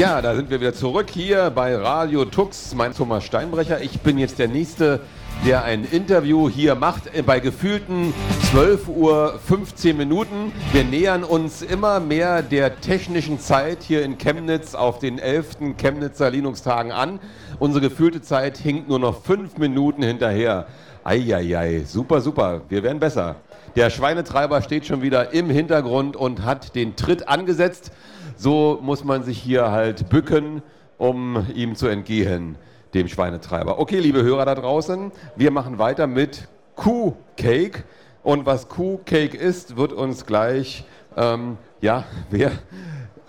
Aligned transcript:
Ja, 0.00 0.22
da 0.22 0.34
sind 0.34 0.48
wir 0.48 0.62
wieder 0.62 0.72
zurück 0.72 1.10
hier 1.10 1.50
bei 1.50 1.76
Radio 1.76 2.24
Tux. 2.24 2.74
Mein 2.74 2.94
Thomas 2.94 3.22
Steinbrecher. 3.22 3.82
Ich 3.82 4.00
bin 4.00 4.16
jetzt 4.16 4.38
der 4.38 4.48
Nächste, 4.48 5.00
der 5.44 5.64
ein 5.64 5.84
Interview 5.84 6.48
hier 6.48 6.74
macht 6.74 7.14
äh, 7.14 7.20
bei 7.20 7.38
gefühlten 7.38 8.14
12 8.50 8.88
Uhr 8.88 9.38
15 9.46 9.98
Minuten. 9.98 10.52
Wir 10.72 10.84
nähern 10.84 11.22
uns 11.22 11.60
immer 11.60 12.00
mehr 12.00 12.40
der 12.40 12.80
technischen 12.80 13.38
Zeit 13.40 13.82
hier 13.82 14.02
in 14.02 14.16
Chemnitz 14.16 14.74
auf 14.74 15.00
den 15.00 15.18
11. 15.18 15.76
Chemnitzer 15.76 16.30
Linux-Tagen 16.30 16.92
an. 16.92 17.20
Unsere 17.58 17.86
gefühlte 17.86 18.22
Zeit 18.22 18.56
hinkt 18.56 18.88
nur 18.88 19.00
noch 19.00 19.22
fünf 19.22 19.58
Minuten 19.58 20.02
hinterher. 20.02 20.66
Eieiei, 21.04 21.82
super, 21.86 22.22
super. 22.22 22.62
Wir 22.70 22.82
werden 22.82 23.00
besser. 23.00 23.36
Der 23.76 23.90
Schweinetreiber 23.90 24.62
steht 24.62 24.86
schon 24.86 25.02
wieder 25.02 25.34
im 25.34 25.50
Hintergrund 25.50 26.16
und 26.16 26.42
hat 26.42 26.74
den 26.74 26.96
Tritt 26.96 27.28
angesetzt. 27.28 27.92
So 28.40 28.78
muss 28.80 29.04
man 29.04 29.22
sich 29.22 29.36
hier 29.38 29.70
halt 29.70 30.08
bücken, 30.08 30.62
um 30.96 31.46
ihm 31.54 31.74
zu 31.74 31.88
entgehen, 31.88 32.56
dem 32.94 33.06
Schweinetreiber. 33.06 33.78
Okay, 33.78 33.98
liebe 33.98 34.22
Hörer 34.22 34.46
da 34.46 34.54
draußen, 34.54 35.12
wir 35.36 35.50
machen 35.50 35.78
weiter 35.78 36.06
mit 36.06 36.48
Kuhcake. 36.74 37.84
Und 38.22 38.46
was 38.46 38.70
Kuhcake 38.70 39.36
ist, 39.36 39.76
wird 39.76 39.92
uns 39.92 40.24
gleich, 40.24 40.86
ähm, 41.18 41.58
ja, 41.82 42.04
wer? 42.30 42.52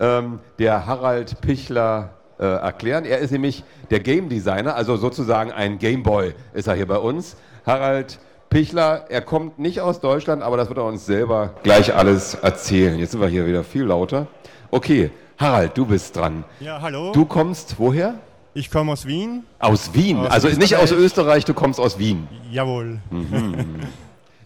Ähm, 0.00 0.38
der 0.58 0.86
Harald 0.86 1.42
Pichler 1.42 2.14
äh, 2.40 2.46
erklären. 2.46 3.04
Er 3.04 3.18
ist 3.18 3.32
nämlich 3.32 3.64
der 3.90 4.00
Game 4.00 4.30
Designer, 4.30 4.76
also 4.76 4.96
sozusagen 4.96 5.52
ein 5.52 5.78
Gameboy 5.78 6.32
ist 6.54 6.68
er 6.68 6.74
hier 6.74 6.86
bei 6.86 6.96
uns. 6.96 7.36
Harald 7.66 8.18
Pichler, 8.48 9.04
er 9.10 9.20
kommt 9.20 9.58
nicht 9.58 9.82
aus 9.82 10.00
Deutschland, 10.00 10.42
aber 10.42 10.56
das 10.56 10.68
wird 10.68 10.78
er 10.78 10.86
uns 10.86 11.04
selber 11.04 11.52
gleich 11.62 11.94
alles 11.94 12.32
erzählen. 12.32 12.98
Jetzt 12.98 13.10
sind 13.10 13.20
wir 13.20 13.28
hier 13.28 13.46
wieder 13.46 13.62
viel 13.62 13.84
lauter. 13.84 14.26
Okay, 14.72 15.10
Harald, 15.38 15.76
du 15.76 15.84
bist 15.84 16.16
dran. 16.16 16.44
Ja, 16.58 16.80
hallo. 16.80 17.12
Du 17.12 17.26
kommst 17.26 17.78
woher? 17.78 18.14
Ich 18.54 18.70
komme 18.70 18.92
aus 18.92 19.06
Wien. 19.06 19.44
Aus 19.58 19.92
Wien, 19.92 20.16
Aus 20.16 20.30
also 20.30 20.48
nicht 20.48 20.76
aus 20.76 20.90
Österreich, 20.92 21.44
du 21.44 21.52
kommst 21.52 21.78
aus 21.78 21.98
Wien. 21.98 22.26
Jawohl. 22.50 22.98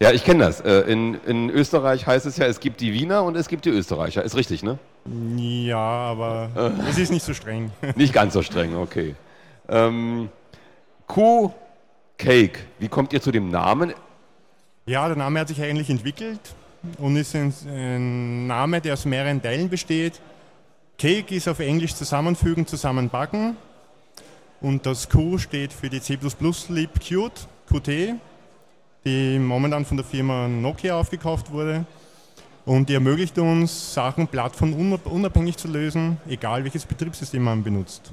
Ja, 0.00 0.10
ich 0.10 0.24
kenne 0.24 0.44
das. 0.44 0.60
Äh, 0.62 0.80
In, 0.90 1.14
in 1.26 1.48
Österreich 1.48 2.08
heißt 2.08 2.26
es 2.26 2.36
ja, 2.38 2.46
es 2.46 2.58
gibt 2.58 2.80
die 2.80 2.92
Wiener 2.92 3.22
und 3.22 3.36
es 3.36 3.46
gibt 3.46 3.66
die 3.66 3.70
Österreicher. 3.70 4.24
Ist 4.24 4.34
richtig, 4.34 4.64
ne? 4.64 4.78
Ja, 5.36 5.78
aber 5.78 6.50
es 6.90 6.98
ist 6.98 7.12
nicht 7.12 7.24
so 7.24 7.32
streng. 7.32 7.70
Nicht 7.94 8.12
ganz 8.12 8.32
so 8.34 8.42
streng, 8.42 8.74
okay. 8.76 9.14
Ähm, 9.68 10.28
Kuh 11.06 11.52
Cake, 12.18 12.58
wie 12.80 12.88
kommt 12.88 13.12
ihr 13.12 13.22
zu 13.22 13.30
dem 13.30 13.48
Namen? 13.50 13.94
Ja, 14.86 15.06
der 15.06 15.16
Name 15.16 15.38
hat 15.38 15.46
sich 15.48 15.62
eigentlich 15.62 15.88
entwickelt 15.88 16.40
und 16.98 17.16
ist 17.16 17.34
ein, 17.34 18.46
Name, 18.46 18.80
der 18.80 18.94
aus 18.94 19.04
mehreren 19.04 19.42
Teilen 19.42 19.68
besteht. 19.68 20.20
Cake 20.98 21.34
ist 21.34 21.48
auf 21.48 21.60
Englisch 21.60 21.94
zusammenfügen, 21.94 22.66
zusammenbacken. 22.66 23.56
Und 24.60 24.86
das 24.86 25.08
Q 25.08 25.38
steht 25.38 25.72
für 25.72 25.90
die 25.90 26.00
C++ 26.00 26.18
Lib 26.68 27.00
Qt, 27.00 28.14
die 29.04 29.38
momentan 29.38 29.84
von 29.84 29.96
der 29.96 30.06
Firma 30.06 30.48
Nokia 30.48 30.98
aufgekauft 30.98 31.50
wurde. 31.52 31.84
Und 32.64 32.88
die 32.88 32.94
ermöglicht 32.94 33.38
uns, 33.38 33.94
Sachen 33.94 34.26
plattformunabhängig 34.26 35.56
zu 35.56 35.68
lösen, 35.68 36.16
egal 36.28 36.64
welches 36.64 36.84
Betriebssystem 36.84 37.42
man 37.42 37.62
benutzt. 37.62 38.10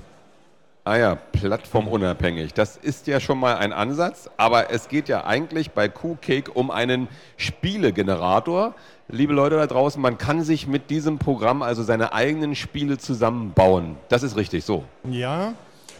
Ah 0.85 0.97
ja, 0.97 1.15
plattformunabhängig. 1.15 2.53
Das 2.53 2.75
ist 2.75 3.07
ja 3.07 3.21
schon 3.21 3.39
mal 3.39 3.55
ein 3.55 3.71
Ansatz, 3.71 4.29
aber 4.35 4.69
es 4.69 4.89
geht 4.89 5.07
ja 5.07 5.23
eigentlich 5.23 5.71
bei 5.71 5.87
Q-Cake 5.87 6.51
um 6.51 6.71
einen 6.71 7.07
Spielegenerator. 7.37 8.75
Liebe 9.07 9.31
Leute 9.31 9.55
da 9.55 9.65
draußen, 9.65 10.01
man 10.01 10.17
kann 10.17 10.43
sich 10.43 10.67
mit 10.67 10.89
diesem 10.89 11.19
Programm 11.19 11.61
also 11.61 11.83
seine 11.83 12.11
eigenen 12.11 12.53
Spiele 12.53 12.97
zusammenbauen. 12.97 13.95
Das 14.09 14.23
ist 14.23 14.35
richtig 14.35 14.65
so. 14.65 14.83
Ja, 15.09 15.53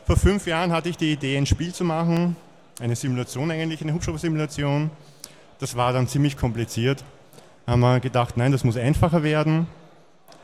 vor 0.05 0.17
fünf 0.17 0.47
Jahren 0.47 0.73
hatte 0.73 0.89
ich 0.89 0.97
die 0.97 1.13
Idee, 1.13 1.37
ein 1.37 1.45
Spiel 1.45 1.73
zu 1.73 1.85
machen, 1.85 2.35
eine 2.81 2.97
Simulation 2.97 3.51
eigentlich, 3.51 3.81
eine 3.81 3.93
Hubschrauber-Simulation. 3.93 4.91
Das 5.59 5.77
war 5.77 5.93
dann 5.93 6.09
ziemlich 6.09 6.35
kompliziert. 6.35 7.05
Haben 7.65 7.79
wir 7.79 8.01
gedacht, 8.01 8.35
nein, 8.35 8.51
das 8.51 8.65
muss 8.65 8.75
einfacher 8.75 9.23
werden. 9.23 9.65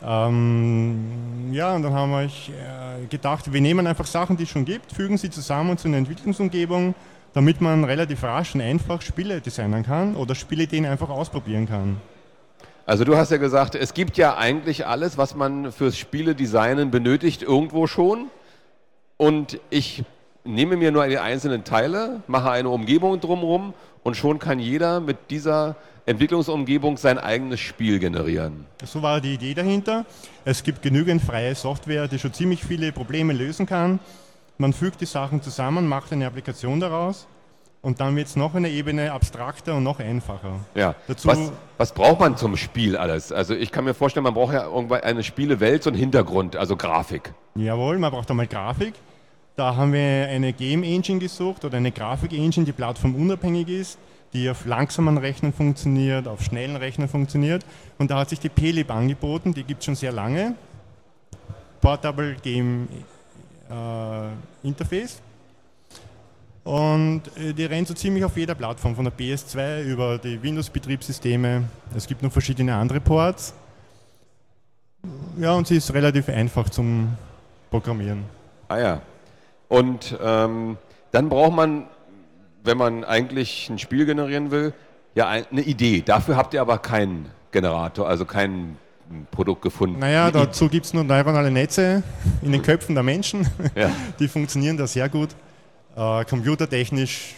Ähm, 0.06 1.52
ja, 1.52 1.76
und 1.76 1.84
dann 1.84 1.94
haben 1.94 2.12
wir 2.12 2.24
äh, 2.24 3.06
gedacht, 3.10 3.52
wir 3.52 3.62
nehmen 3.62 3.86
einfach 3.86 4.06
Sachen, 4.06 4.38
die 4.38 4.44
es 4.44 4.50
schon 4.50 4.66
gibt, 4.66 4.94
fügen 4.94 5.18
sie 5.18 5.30
zusammen 5.30 5.78
zu 5.78 5.88
einer 5.88 5.98
Entwicklungsumgebung, 5.98 6.96
damit 7.34 7.60
man 7.62 7.84
relativ 7.84 8.24
rasch 8.24 8.56
und 8.56 8.62
einfach 8.62 9.02
Spiele 9.02 9.42
designen 9.42 9.84
kann 9.84 10.16
oder 10.16 10.36
Spielideen 10.36 10.86
einfach 10.86 11.10
ausprobieren 11.10 11.68
kann. 11.68 11.98
Also 12.86 13.04
du 13.04 13.16
hast 13.16 13.30
ja 13.30 13.38
gesagt, 13.38 13.76
es 13.76 13.94
gibt 13.94 14.18
ja 14.18 14.38
eigentlich 14.38 14.88
alles, 14.88 15.18
was 15.18 15.36
man 15.36 15.72
fürs 15.72 15.98
Spieledesignen 15.98 16.90
benötigt, 16.90 17.44
irgendwo 17.44 17.86
schon. 17.86 18.32
Und 19.18 19.60
ich 19.70 20.04
nehme 20.44 20.76
mir 20.76 20.92
nur 20.92 21.06
die 21.08 21.20
einzelnen 21.20 21.64
Teile, 21.64 22.24
mache 22.26 22.50
eine 22.50 22.70
Umgebung 22.70 23.20
drumherum 23.20 23.74
und 24.04 24.16
schon 24.18 24.40
kann 24.40 24.60
jeder 24.60 25.00
mit 25.00 25.18
dieser 25.30 25.76
Entwicklungsumgebung 26.06 26.98
sein 26.98 27.20
eigenes 27.20 27.60
Spiel 27.60 28.00
generieren. 28.00 28.66
So 28.84 29.02
war 29.02 29.22
die 29.22 29.36
Idee 29.36 29.54
dahinter. 29.54 30.06
Es 30.44 30.64
gibt 30.64 30.82
genügend 30.82 31.22
freie 31.22 31.54
Software, 31.54 32.08
die 32.08 32.18
schon 32.18 32.34
ziemlich 32.34 32.64
viele 32.64 32.92
Probleme 32.92 33.34
lösen 33.34 33.66
kann. 33.66 34.00
Man 34.58 34.74
fügt 34.74 35.02
die 35.02 35.06
Sachen 35.06 35.42
zusammen, 35.42 35.88
macht 35.88 36.12
eine 36.12 36.26
Applikation 36.26 36.80
daraus 36.80 37.28
und 37.82 38.02
dann 38.02 38.16
wird 38.16 38.28
es 38.28 38.36
noch 38.36 38.56
eine 38.56 38.70
Ebene 38.70 39.12
abstrakter 39.12 39.76
und 39.76 39.84
noch 39.84 40.00
einfacher. 40.00 40.60
Ja. 40.76 40.96
Dazu- 41.08 41.28
was, 41.28 41.52
was 41.78 41.94
braucht 41.94 42.20
man 42.20 42.36
zum 42.36 42.58
Spiel 42.58 42.98
alles? 42.98 43.32
Also 43.32 43.54
ich 43.54 43.72
kann 43.72 43.86
mir 43.86 43.94
vorstellen, 43.94 44.24
man 44.24 44.34
braucht 44.34 44.54
ja 44.54 44.66
irgendwann 44.66 45.02
eine 45.02 45.24
Spielewelt, 45.24 45.84
so 45.84 45.92
einen 45.92 46.00
Hintergrund, 46.00 46.56
also 46.56 46.76
Grafik. 46.76 47.34
Jawohl, 47.56 48.00
man 48.00 48.12
braucht 48.12 48.30
einmal 48.32 48.48
Grafik. 48.48 48.96
Da 49.60 49.76
haben 49.76 49.92
wir 49.92 50.30
eine 50.30 50.54
Game 50.54 50.84
Engine 50.84 51.20
gesucht 51.20 51.66
oder 51.66 51.76
eine 51.76 51.92
Grafik 51.92 52.32
Engine, 52.32 52.66
die 52.66 52.72
plattformunabhängig 52.72 53.68
ist, 53.68 53.98
die 54.32 54.50
auf 54.50 54.66
langsamen 54.66 55.18
Rechnern 55.18 55.52
funktioniert, 55.52 56.30
auf 56.30 56.42
schnellen 56.42 56.78
Rechnern 56.78 57.10
funktioniert. 57.10 57.66
Und 57.98 58.10
da 58.10 58.20
hat 58.20 58.30
sich 58.30 58.40
die 58.40 58.48
PLib 58.48 58.90
angeboten, 58.90 59.54
die 59.54 59.66
gibt 59.66 59.80
es 59.80 59.86
schon 59.88 59.96
sehr 59.96 60.14
lange. 60.14 60.56
Portable 61.82 62.38
Game 62.42 62.88
äh, 63.70 64.66
Interface. 64.66 65.22
Und 66.64 67.24
äh, 67.36 67.52
die 67.52 67.66
rennt 67.66 67.90
so 67.90 67.94
ziemlich 67.94 68.24
auf 68.24 68.38
jeder 68.38 68.56
Plattform, 68.56 68.96
von 68.96 69.04
der 69.04 69.14
PS2 69.14 69.84
über 69.84 70.20
die 70.20 70.42
Windows-Betriebssysteme. 70.42 71.66
Es 71.94 72.08
gibt 72.08 72.24
noch 72.24 72.32
verschiedene 72.32 72.74
andere 72.76 73.02
Ports. 73.02 73.54
Ja, 75.38 75.52
und 75.52 75.68
sie 75.68 75.76
ist 75.76 75.94
relativ 75.94 76.30
einfach 76.30 76.70
zum 76.70 77.10
Programmieren. 77.70 78.24
Ah 78.70 78.80
ja. 78.80 79.02
Und 79.70 80.18
ähm, 80.22 80.78
dann 81.12 81.30
braucht 81.30 81.54
man, 81.56 81.88
wenn 82.64 82.78
man 82.78 83.04
eigentlich 83.06 83.70
ein 83.70 83.80
Spiel 83.80 84.06
generieren 84.06 84.52
will, 84.52 84.74
ja 85.16 85.28
ein- 85.30 85.46
eine 85.52 85.62
Idee. 85.62 86.02
Dafür 86.06 86.36
habt 86.36 86.54
ihr 86.54 86.62
aber 86.62 86.78
keinen 86.80 87.28
Generator, 87.52 88.08
also 88.08 88.26
kein 88.26 88.78
Produkt 89.32 89.62
gefunden. 89.64 89.98
Naja, 90.00 90.30
dazu 90.30 90.70
gibt 90.70 90.86
es 90.86 90.94
nur 90.94 91.04
neuronale 91.04 91.50
Netze 91.50 92.04
in 92.44 92.52
den 92.52 92.62
Köpfen 92.62 92.94
der 92.96 93.04
Menschen. 93.04 93.48
Ja. 93.76 93.90
Die 94.20 94.28
funktionieren 94.28 94.78
da 94.78 94.86
sehr 94.86 95.10
gut. 95.10 95.30
Äh, 95.96 96.26
computertechnisch, 96.26 97.36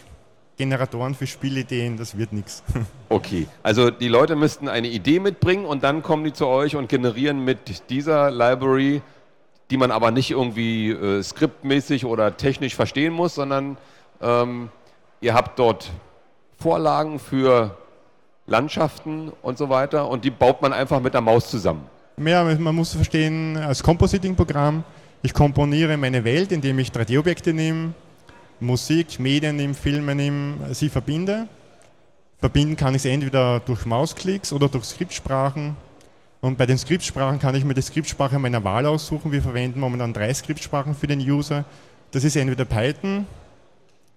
Generatoren 0.57 1.15
für 1.15 1.25
Spielideen, 1.27 1.95
das 1.97 2.17
wird 2.17 2.33
nichts. 2.33 2.63
Okay, 3.09 3.45
also 3.61 3.89
die 3.91 4.07
Leute 4.07 4.37
müssten 4.37 4.69
eine 4.69 4.87
Idee 4.87 5.19
mitbringen 5.19 5.65
und 5.65 5.83
dann 5.83 6.01
kommen 6.01 6.23
die 6.23 6.31
zu 6.31 6.47
euch 6.47 6.77
und 6.77 6.87
generieren 6.87 7.43
mit 7.43 7.89
dieser 7.89 8.31
Library, 8.31 9.01
die 9.71 9.77
man 9.77 9.89
aber 9.89 10.11
nicht 10.11 10.29
irgendwie 10.31 10.91
äh, 10.91 11.23
skriptmäßig 11.23 12.05
oder 12.05 12.35
technisch 12.35 12.75
verstehen 12.75 13.13
muss, 13.13 13.35
sondern 13.35 13.77
ähm, 14.21 14.69
ihr 15.21 15.33
habt 15.33 15.57
dort 15.57 15.89
Vorlagen 16.59 17.19
für 17.19 17.77
Landschaften 18.45 19.31
und 19.41 19.57
so 19.57 19.69
weiter 19.69 20.09
und 20.09 20.25
die 20.25 20.29
baut 20.29 20.61
man 20.61 20.73
einfach 20.73 20.99
mit 20.99 21.13
der 21.13 21.21
Maus 21.21 21.49
zusammen. 21.49 21.85
Ja, 22.17 22.43
man 22.43 22.75
muss 22.75 22.93
verstehen, 22.93 23.57
als 23.57 23.81
Compositing-Programm, 23.81 24.83
ich 25.23 25.33
komponiere 25.33 25.95
meine 25.97 26.23
Welt, 26.23 26.51
indem 26.51 26.77
ich 26.79 26.89
3D-Objekte 26.89 27.53
nehme, 27.53 27.93
Musik, 28.59 29.19
Medien 29.19 29.55
nehme, 29.55 29.73
Filme 29.73 30.13
nehme, 30.13 30.73
sie 30.73 30.89
verbinde. 30.89 31.47
Verbinden 32.39 32.75
kann 32.75 32.93
ich 32.93 33.03
sie 33.03 33.09
entweder 33.09 33.59
durch 33.61 33.85
Mausklicks 33.85 34.51
oder 34.51 34.67
durch 34.67 34.83
Skriptsprachen. 34.83 35.75
Und 36.41 36.57
bei 36.57 36.65
den 36.65 36.77
Skriptsprachen 36.77 37.39
kann 37.39 37.55
ich 37.55 37.63
mir 37.63 37.75
die 37.75 37.81
Skriptsprache 37.81 38.39
meiner 38.39 38.63
Wahl 38.63 38.85
aussuchen. 38.87 39.31
Wir 39.31 39.41
verwenden 39.41 39.79
momentan 39.79 40.11
drei 40.11 40.33
Skriptsprachen 40.33 40.95
für 40.95 41.07
den 41.07 41.19
User. 41.19 41.65
Das 42.11 42.23
ist 42.23 42.35
entweder 42.35 42.65
Python, 42.65 43.25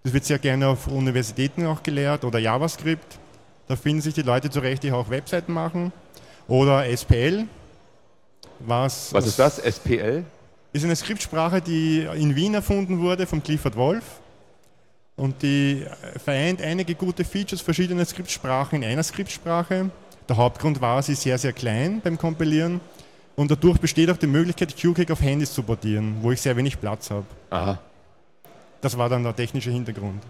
das 0.03 0.13
wird 0.13 0.25
sehr 0.25 0.39
gerne 0.39 0.69
auf 0.69 0.87
Universitäten 0.89 1.67
auch 1.67 1.83
gelehrt, 1.83 2.25
oder 2.25 2.39
JavaScript. 2.39 3.19
Da 3.69 3.77
finden 3.77 4.03
sich 4.03 4.15
die 4.15 4.23
Leute 4.23 4.51
zurecht, 4.51 4.83
die 4.83 4.93
auch 4.93 5.09
Webseiten 5.11 5.53
machen. 5.53 5.93
Oder 6.49 6.87
SPL. 6.87 7.47
Was, 8.61 9.13
Was 9.13 9.27
ist 9.27 9.39
das? 9.39 9.59
SPL? 9.59 10.25
ist 10.75 10.85
eine 10.85 10.97
Skriptsprache, 10.97 11.61
die 11.63 12.01
in 12.17 12.35
Wien 12.35 12.55
erfunden 12.55 12.99
wurde 12.99 13.27
von 13.27 13.43
Clifford 13.43 13.77
Wolf. 13.77 14.05
Und 15.17 15.41
die 15.43 15.87
vereint 16.23 16.61
einige 16.61 16.97
gute 16.97 17.25
Features 17.25 17.61
verschiedener 17.61 18.05
Skriptsprachen 18.05 18.83
in 18.83 18.89
einer 18.89 19.05
Skriptsprache. 19.05 19.91
Der 20.29 20.37
Hauptgrund 20.37 20.81
war, 20.81 21.03
sie 21.03 21.13
ist 21.13 21.23
sehr, 21.23 21.39
sehr 21.39 21.53
klein 21.53 22.01
beim 22.03 22.17
Kompilieren 22.17 22.81
Und 23.37 23.51
dadurch 23.51 23.79
besteht 23.79 24.11
auch 24.11 24.17
die 24.17 24.27
Möglichkeit, 24.27 24.77
QCake 24.77 25.13
auf 25.13 25.21
Handys 25.21 25.53
zu 25.53 25.63
portieren, 25.63 26.17
wo 26.21 26.31
ich 26.31 26.41
sehr 26.41 26.57
wenig 26.57 26.81
Platz 26.81 27.11
habe. 27.11 27.27
Aha. 27.51 27.79
Das 28.81 28.97
war 28.97 29.09
dann 29.09 29.23
der 29.23 29.35
technische 29.35 29.71
Hintergrund. 29.71 30.23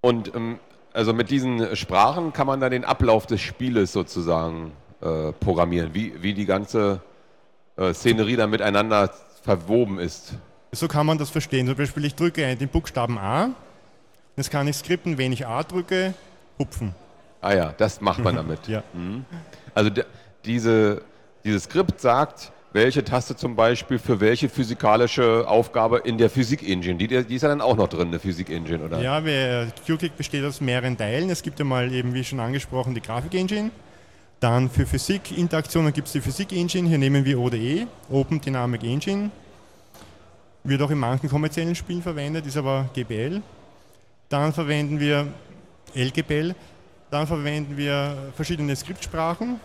Und 0.00 0.34
ähm, 0.34 0.58
also 0.92 1.12
mit 1.12 1.30
diesen 1.30 1.74
Sprachen 1.76 2.32
kann 2.32 2.46
man 2.46 2.60
dann 2.60 2.70
den 2.70 2.84
Ablauf 2.84 3.26
des 3.26 3.40
Spieles 3.40 3.92
sozusagen 3.92 4.72
äh, 5.00 5.32
programmieren, 5.32 5.92
wie, 5.92 6.22
wie 6.22 6.32
die 6.32 6.46
ganze 6.46 7.00
äh, 7.76 7.92
Szenerie 7.92 8.36
dann 8.36 8.50
miteinander 8.50 9.10
verwoben 9.42 9.98
ist. 9.98 10.34
So 10.72 10.88
kann 10.88 11.06
man 11.06 11.18
das 11.18 11.30
verstehen. 11.30 11.66
Zum 11.66 11.76
Beispiel, 11.76 12.04
ich 12.04 12.14
drücke 12.14 12.54
den 12.56 12.68
Buchstaben 12.68 13.18
A. 13.18 13.50
Jetzt 14.36 14.50
kann 14.50 14.68
ich 14.68 14.76
skripten, 14.76 15.18
wenn 15.18 15.32
ich 15.32 15.46
A 15.46 15.62
drücke, 15.62 16.14
hupfen. 16.58 16.94
Ah 17.46 17.54
ja, 17.54 17.74
das 17.76 18.00
macht 18.00 18.22
man 18.24 18.34
damit. 18.34 18.60
Ja. 18.68 18.82
Also 19.74 19.90
de, 19.90 20.04
diese, 20.44 21.02
dieses 21.44 21.64
Skript 21.64 22.00
sagt, 22.00 22.50
welche 22.72 23.04
Taste 23.04 23.36
zum 23.36 23.54
Beispiel 23.54 23.98
für 23.98 24.18
welche 24.20 24.48
physikalische 24.48 25.46
Aufgabe 25.48 25.98
in 25.98 26.18
der 26.18 26.28
Physik-Engine. 26.28 26.96
Die, 26.96 27.06
die 27.06 27.34
ist 27.34 27.42
ja 27.42 27.48
dann 27.48 27.60
auch 27.60 27.76
noch 27.76 27.88
drin, 27.88 28.08
eine 28.08 28.18
Physik-Engine, 28.18 28.84
oder? 28.84 29.00
Ja, 29.00 29.20
QClick 29.86 30.16
besteht 30.16 30.44
aus 30.44 30.60
mehreren 30.60 30.96
Teilen. 30.96 31.30
Es 31.30 31.42
gibt 31.42 31.60
einmal 31.60 31.92
eben, 31.92 32.12
wie 32.14 32.24
schon 32.24 32.40
angesprochen, 32.40 32.94
die 32.94 33.00
Grafik-Engine. 33.00 33.70
Dann 34.40 34.68
für 34.68 34.84
Physik-Interaktionen 34.84 35.92
gibt 35.92 36.08
es 36.08 36.12
die 36.12 36.20
Physik-Engine. 36.20 36.88
Hier 36.88 36.98
nehmen 36.98 37.24
wir 37.24 37.38
ODE, 37.38 37.86
Open 38.10 38.40
Dynamic 38.40 38.82
Engine. 38.82 39.30
Wird 40.64 40.82
auch 40.82 40.90
in 40.90 40.98
manchen 40.98 41.30
kommerziellen 41.30 41.76
Spielen 41.76 42.02
verwendet, 42.02 42.44
ist 42.44 42.56
aber 42.56 42.90
GPL. 42.92 43.40
Dann 44.28 44.52
verwenden 44.52 44.98
wir 44.98 45.28
LGPL. 45.94 46.54
Dann 47.10 47.26
verwenden 47.26 47.76
wir 47.76 48.32
verschiedene 48.34 48.74
Skriptsprachen. 48.74 49.60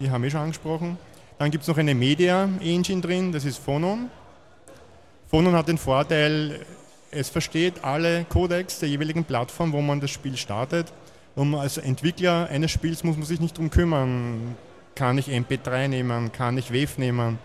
Die 0.00 0.10
haben 0.10 0.22
wir 0.22 0.30
schon 0.30 0.40
angesprochen. 0.40 0.98
Dann 1.38 1.50
gibt 1.50 1.62
es 1.62 1.68
noch 1.68 1.78
eine 1.78 1.94
Media 1.94 2.48
Engine 2.60 3.00
drin, 3.00 3.32
das 3.32 3.44
ist 3.44 3.58
Phonon. 3.58 4.10
Phonon 5.28 5.54
hat 5.54 5.68
den 5.68 5.78
Vorteil, 5.78 6.64
es 7.10 7.28
versteht 7.28 7.84
alle 7.84 8.24
Codecs 8.24 8.80
der 8.80 8.88
jeweiligen 8.88 9.24
Plattform, 9.24 9.72
wo 9.72 9.80
man 9.80 10.00
das 10.00 10.10
Spiel 10.10 10.36
startet. 10.36 10.92
Und 11.36 11.54
als 11.54 11.78
Entwickler 11.78 12.48
eines 12.50 12.70
Spiels 12.70 13.04
muss 13.04 13.16
man 13.16 13.24
sich 13.24 13.40
nicht 13.40 13.56
darum 13.56 13.70
kümmern, 13.70 14.56
kann 14.94 15.16
ich 15.16 15.28
MP3 15.28 15.86
nehmen, 15.88 16.32
kann 16.32 16.58
ich 16.58 16.72
WAV 16.72 16.98
nehmen 16.98 17.38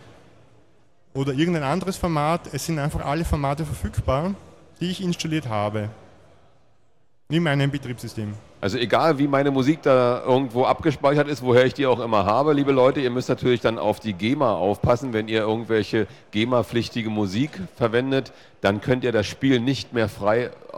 oder 1.14 1.34
irgendein 1.34 1.64
anderes 1.64 1.98
Format. 1.98 2.52
Es 2.52 2.66
sind 2.66 2.80
einfach 2.80 3.06
alle 3.06 3.25
Formate 3.25 3.66
verfügbar, 3.66 4.34
die 4.80 4.90
ich 4.90 5.02
installiert 5.02 5.48
habe. 5.48 5.90
In 7.30 7.44
meinem 7.44 7.70
Betriebssystem. 7.70 8.34
Also 8.63 8.77
egal, 8.77 9.19
wie 9.19 9.27
meine 9.27 9.51
Musik 9.51 9.81
da 9.81 10.24
irgendwo 10.25 10.63
abgespeichert 10.63 11.27
ist, 11.27 11.44
woher 11.44 11.65
ich 11.65 11.74
die 11.74 11.86
auch 11.86 12.00
immer 12.00 12.24
habe, 12.24 12.54
liebe 12.54 12.71
Leute, 12.71 13.01
ihr 13.01 13.10
müsst 13.10 13.27
natürlich 13.27 13.60
dann 13.60 13.77
auf 13.77 14.00
die 14.00 14.13
GEMA 14.13 14.54
aufpassen. 14.56 15.12
Wenn 15.12 15.27
ihr 15.27 15.42
irgendwelche 15.42 16.07
GEMA-pflichtige 16.31 17.10
Musik 17.10 17.50
verwendet, 17.75 18.31
dann 18.62 18.80
könnt 18.80 19.04
ihr 19.04 19.12
das 19.12 19.27
Spiel 19.27 19.60
nicht 19.60 19.92
mehr 19.92 20.07
frei 20.07 20.44
äh, 20.71 20.77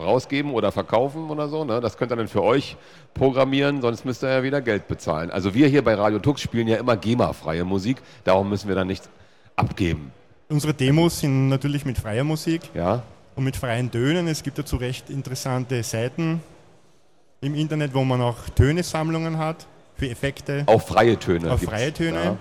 rausgeben 0.00 0.52
oder 0.52 0.70
verkaufen 0.70 1.28
oder 1.28 1.48
so. 1.48 1.64
Ne? 1.64 1.80
Das 1.80 1.96
könnt 1.96 2.12
ihr 2.12 2.16
dann 2.16 2.28
für 2.28 2.44
euch 2.44 2.76
programmieren, 3.14 3.82
sonst 3.82 4.04
müsst 4.04 4.22
ihr 4.22 4.30
ja 4.30 4.44
wieder 4.44 4.60
Geld 4.60 4.86
bezahlen. 4.86 5.32
Also 5.32 5.54
wir 5.54 5.66
hier 5.66 5.82
bei 5.82 5.94
Radio 5.94 6.20
Tux 6.20 6.40
spielen 6.40 6.68
ja 6.68 6.76
immer 6.76 6.96
GEMA-freie 6.96 7.64
Musik, 7.64 7.96
darum 8.22 8.48
müssen 8.48 8.68
wir 8.68 8.76
dann 8.76 8.86
nichts 8.86 9.10
abgeben. 9.56 10.12
Unsere 10.48 10.72
Demos 10.72 11.18
sind 11.18 11.48
natürlich 11.48 11.84
mit 11.84 11.98
freier 11.98 12.22
Musik 12.22 12.62
Ja? 12.74 13.02
und 13.34 13.42
mit 13.42 13.56
freien 13.56 13.90
Tönen. 13.90 14.28
Es 14.28 14.44
gibt 14.44 14.56
dazu 14.56 14.76
recht 14.76 15.10
interessante 15.10 15.82
Seiten 15.82 16.42
im 17.40 17.54
Internet, 17.54 17.94
wo 17.94 18.04
man 18.04 18.20
auch 18.20 18.36
Tönesammlungen 18.54 19.38
hat 19.38 19.66
für 19.96 20.08
Effekte. 20.08 20.64
Auch 20.66 20.82
freie 20.82 21.18
Töne. 21.18 21.52
Auch 21.52 21.58
freie 21.58 21.92
Töne. 21.92 22.36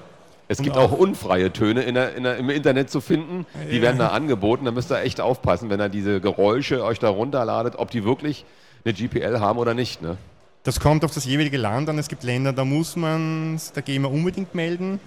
Es 0.48 0.60
Und 0.60 0.64
gibt 0.66 0.78
auch- 0.78 0.92
auch, 0.94 0.98
unfreie 0.98 1.52
Töne 1.52 1.82
in 1.84 1.96
der, 1.96 2.16
in 2.16 2.24
der, 2.24 2.38
im 2.38 2.50
Internet 2.50 2.90
zu 2.90 3.02
finden. 3.02 3.46
Die 3.70 3.76
Ja. 3.78 3.82
werden 3.82 3.98
da 4.00 4.08
angeboten. 4.10 4.66
Da 4.66 4.72
müsst 4.72 4.92
ihr 4.92 5.02
echt 5.02 5.20
aufpassen, 5.20 5.70
wenn 5.70 5.80
ihr 5.82 5.90
diese 5.90 6.22
Geräusche 6.22 6.84
euch 6.84 7.00
da 7.00 7.10
runterladet, 7.10 7.76
ob 7.78 7.92
die 7.92 8.06
wirklich 8.06 8.46
eine 8.86 8.94
GPL 8.94 9.40
haben 9.40 9.60
oder 9.60 9.74
nicht. 9.74 10.02
Ne? 10.02 10.18
Das 10.64 10.80
kommt 10.80 11.04
auf 11.04 11.14
das 11.14 11.26
jeweilige 11.26 11.58
Land 11.58 11.90
an. 11.90 11.98
Es 12.00 12.08
gibt 12.08 12.24
Länder, 12.24 12.54
da 12.54 12.64
muss 12.64 12.96
man 12.96 13.56
es 13.56 13.74
der 13.74 13.84
GEMA 13.84 14.08
unbedingt 14.08 14.56
melden 14.56 15.00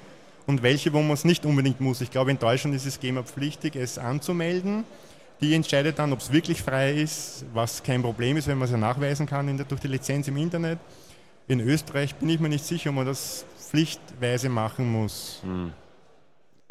und 0.46 0.62
welche, 0.62 0.92
wo 0.92 1.00
man 1.00 1.12
es 1.12 1.24
nicht 1.24 1.46
unbedingt 1.46 1.80
muss. 1.80 2.00
Ich 2.02 2.10
glaube, 2.10 2.30
in 2.30 2.38
Deutschland 2.38 2.76
ist 2.76 2.84
es 2.86 3.00
GEMA 3.00 3.22
pflichtig, 3.22 3.76
es 3.76 3.96
anzumelden. 3.98 4.84
Die 5.40 5.54
entscheidet 5.54 5.98
dann, 5.98 6.12
ob 6.12 6.18
es 6.20 6.32
wirklich 6.32 6.62
frei 6.62 6.92
ist, 6.92 7.44
was 7.54 7.82
kein 7.82 8.02
Problem 8.02 8.36
ist, 8.36 8.46
wenn 8.46 8.58
man 8.58 8.66
es 8.66 8.72
ja 8.72 8.76
nachweisen 8.76 9.26
kann 9.26 9.56
der, 9.56 9.64
durch 9.66 9.80
die 9.80 9.88
Lizenz 9.88 10.28
im 10.28 10.36
Internet. 10.36 10.78
In 11.48 11.60
Österreich 11.60 12.14
bin 12.16 12.28
ich 12.28 12.38
mir 12.40 12.48
nicht 12.50 12.64
sicher, 12.64 12.90
ob 12.90 12.96
man 12.96 13.06
das 13.06 13.44
pflichtweise 13.58 14.48
machen 14.48 14.90
muss. 14.92 15.40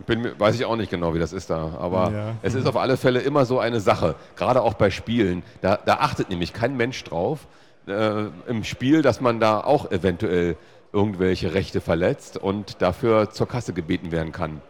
Bin, 0.06 0.22
mir- 0.22 0.40
weiß 0.40 0.56
ich 0.56 0.66
auch 0.66 0.76
nicht 0.76 0.92
genau, 0.92 1.14
wie 1.14 1.20
das 1.20 1.34
ist 1.34 1.50
da. 1.50 1.74
Aber 1.80 2.12
Ja. 2.12 2.36
es 2.44 2.54
ist 2.54 2.68
auf 2.68 2.78
alle 2.78 2.96
Fälle 2.96 3.20
immer 3.22 3.46
so 3.46 3.60
eine 3.60 3.80
Sache. 3.82 4.16
Gerade 4.36 4.62
auch 4.62 4.76
bei 4.76 4.90
Spielen. 4.92 5.44
Da, 5.62 5.78
da 5.78 5.96
achtet 5.96 6.30
nämlich 6.30 6.54
kein 6.54 6.78
Mensch 6.78 7.04
drauf 7.04 7.48
äh, 7.88 8.26
im 8.48 8.64
Spiel, 8.64 9.02
dass 9.02 9.20
man 9.20 9.40
da 9.40 9.62
auch 9.62 9.92
eventuell 9.92 10.56
irgendwelche 10.94 11.54
Rechte 11.54 11.82
verletzt 11.82 12.38
und 12.38 12.82
dafür 12.82 13.32
zur 13.32 13.48
Kasse 13.48 13.74
gebeten 13.74 14.12
werden 14.12 14.32
kann. 14.32 14.62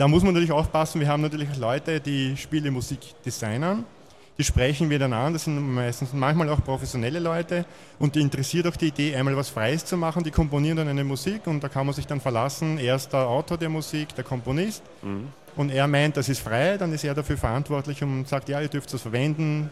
Da 0.00 0.08
muss 0.08 0.22
man 0.22 0.32
natürlich 0.32 0.50
aufpassen, 0.50 0.98
wir 0.98 1.08
haben 1.08 1.20
natürlich 1.20 1.54
Leute, 1.58 2.00
die 2.00 2.34
Spiele 2.34 2.70
Musik 2.70 3.00
designen. 3.22 3.84
Die 4.38 4.44
sprechen 4.44 4.88
wir 4.88 4.98
dann 4.98 5.12
an, 5.12 5.34
das 5.34 5.44
sind 5.44 5.60
meistens 5.74 6.14
manchmal 6.14 6.48
auch 6.48 6.64
professionelle 6.64 7.18
Leute. 7.18 7.66
Und 7.98 8.14
die 8.14 8.22
interessiert 8.22 8.66
auch 8.66 8.76
die 8.76 8.86
Idee, 8.86 9.14
einmal 9.14 9.36
was 9.36 9.50
Freies 9.50 9.84
zu 9.84 9.98
machen. 9.98 10.24
Die 10.24 10.30
komponieren 10.30 10.78
dann 10.78 10.88
eine 10.88 11.04
Musik 11.04 11.46
und 11.46 11.62
da 11.62 11.68
kann 11.68 11.84
man 11.84 11.94
sich 11.94 12.06
dann 12.06 12.18
verlassen, 12.18 12.78
er 12.78 12.96
ist 12.96 13.12
der 13.12 13.28
Autor 13.28 13.58
der 13.58 13.68
Musik, 13.68 14.14
der 14.14 14.24
Komponist. 14.24 14.82
Und 15.54 15.68
er 15.70 15.86
meint, 15.86 16.16
das 16.16 16.30
ist 16.30 16.40
frei, 16.40 16.78
dann 16.78 16.94
ist 16.94 17.04
er 17.04 17.12
dafür 17.12 17.36
verantwortlich 17.36 18.02
und 18.02 18.26
sagt, 18.26 18.48
ja, 18.48 18.58
ihr 18.58 18.68
dürft 18.68 18.94
es 18.94 19.02
verwenden, 19.02 19.68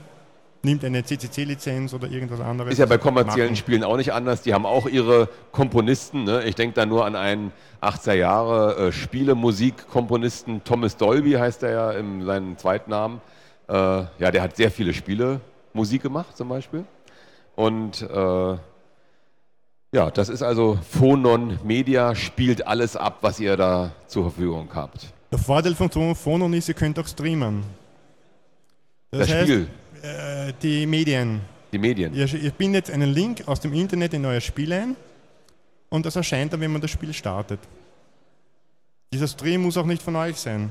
nimmt 0.62 0.84
eine 0.84 1.04
CCC-Lizenz 1.04 1.94
oder 1.94 2.08
irgendwas 2.08 2.40
anderes. 2.40 2.72
Ist 2.72 2.78
ja 2.78 2.86
bei 2.86 2.98
kommerziellen 2.98 3.50
Machen. 3.50 3.56
Spielen 3.56 3.84
auch 3.84 3.96
nicht 3.96 4.12
anders. 4.12 4.42
Die 4.42 4.54
haben 4.54 4.66
auch 4.66 4.86
ihre 4.86 5.28
Komponisten. 5.52 6.24
Ne? 6.24 6.44
Ich 6.44 6.54
denke 6.54 6.74
da 6.74 6.86
nur 6.86 7.04
an 7.04 7.14
einen 7.16 7.52
80er 7.80 8.14
Jahre 8.14 8.88
äh, 8.88 8.92
Spielemusikkomponisten, 8.92 10.64
Thomas 10.64 10.96
Dolby 10.96 11.32
heißt 11.32 11.62
er 11.62 11.70
ja 11.70 11.90
in 11.92 12.24
seinem 12.24 12.58
zweiten 12.58 12.90
Namen. 12.90 13.20
Äh, 13.68 13.74
ja, 13.74 14.30
der 14.32 14.42
hat 14.42 14.56
sehr 14.56 14.70
viele 14.70 14.94
Spiele 14.94 15.40
Musik 15.72 16.02
gemacht 16.02 16.36
zum 16.36 16.48
Beispiel. 16.48 16.84
Und 17.54 18.02
äh, 18.02 18.56
ja, 19.92 20.10
das 20.10 20.28
ist 20.28 20.42
also 20.42 20.78
Phonon 20.88 21.58
Media, 21.64 22.14
spielt 22.14 22.66
alles 22.66 22.96
ab, 22.96 23.18
was 23.20 23.40
ihr 23.40 23.56
da 23.56 23.92
zur 24.06 24.24
Verfügung 24.24 24.68
habt. 24.74 25.06
Der 25.30 25.38
Vorteil 25.38 25.74
von 25.74 25.90
Phonon 26.14 26.52
ist, 26.52 26.68
ihr 26.68 26.74
könnt 26.74 26.98
auch 26.98 27.06
streamen. 27.06 27.62
Das, 29.10 29.28
Spiel, 29.28 29.68
äh, 30.02 30.52
die 30.62 30.86
Medien. 30.86 31.40
die 31.72 31.78
Medien. 31.78 32.14
Ihr, 32.14 32.32
ihr 32.34 32.50
bindet 32.50 32.90
einen 32.90 33.12
Link 33.12 33.42
aus 33.46 33.60
dem 33.60 33.72
Internet 33.72 34.14
in 34.14 34.24
euer 34.24 34.40
Spiel 34.40 34.72
ein 34.72 34.96
und 35.88 36.06
das 36.06 36.16
erscheint 36.16 36.52
dann, 36.52 36.60
wenn 36.60 36.72
man 36.72 36.80
das 36.80 36.90
Spiel 36.90 37.12
startet. 37.12 37.60
Dieser 39.12 39.26
Stream 39.26 39.62
muss 39.62 39.76
auch 39.76 39.86
nicht 39.86 40.02
von 40.02 40.16
euch 40.16 40.36
sein. 40.36 40.70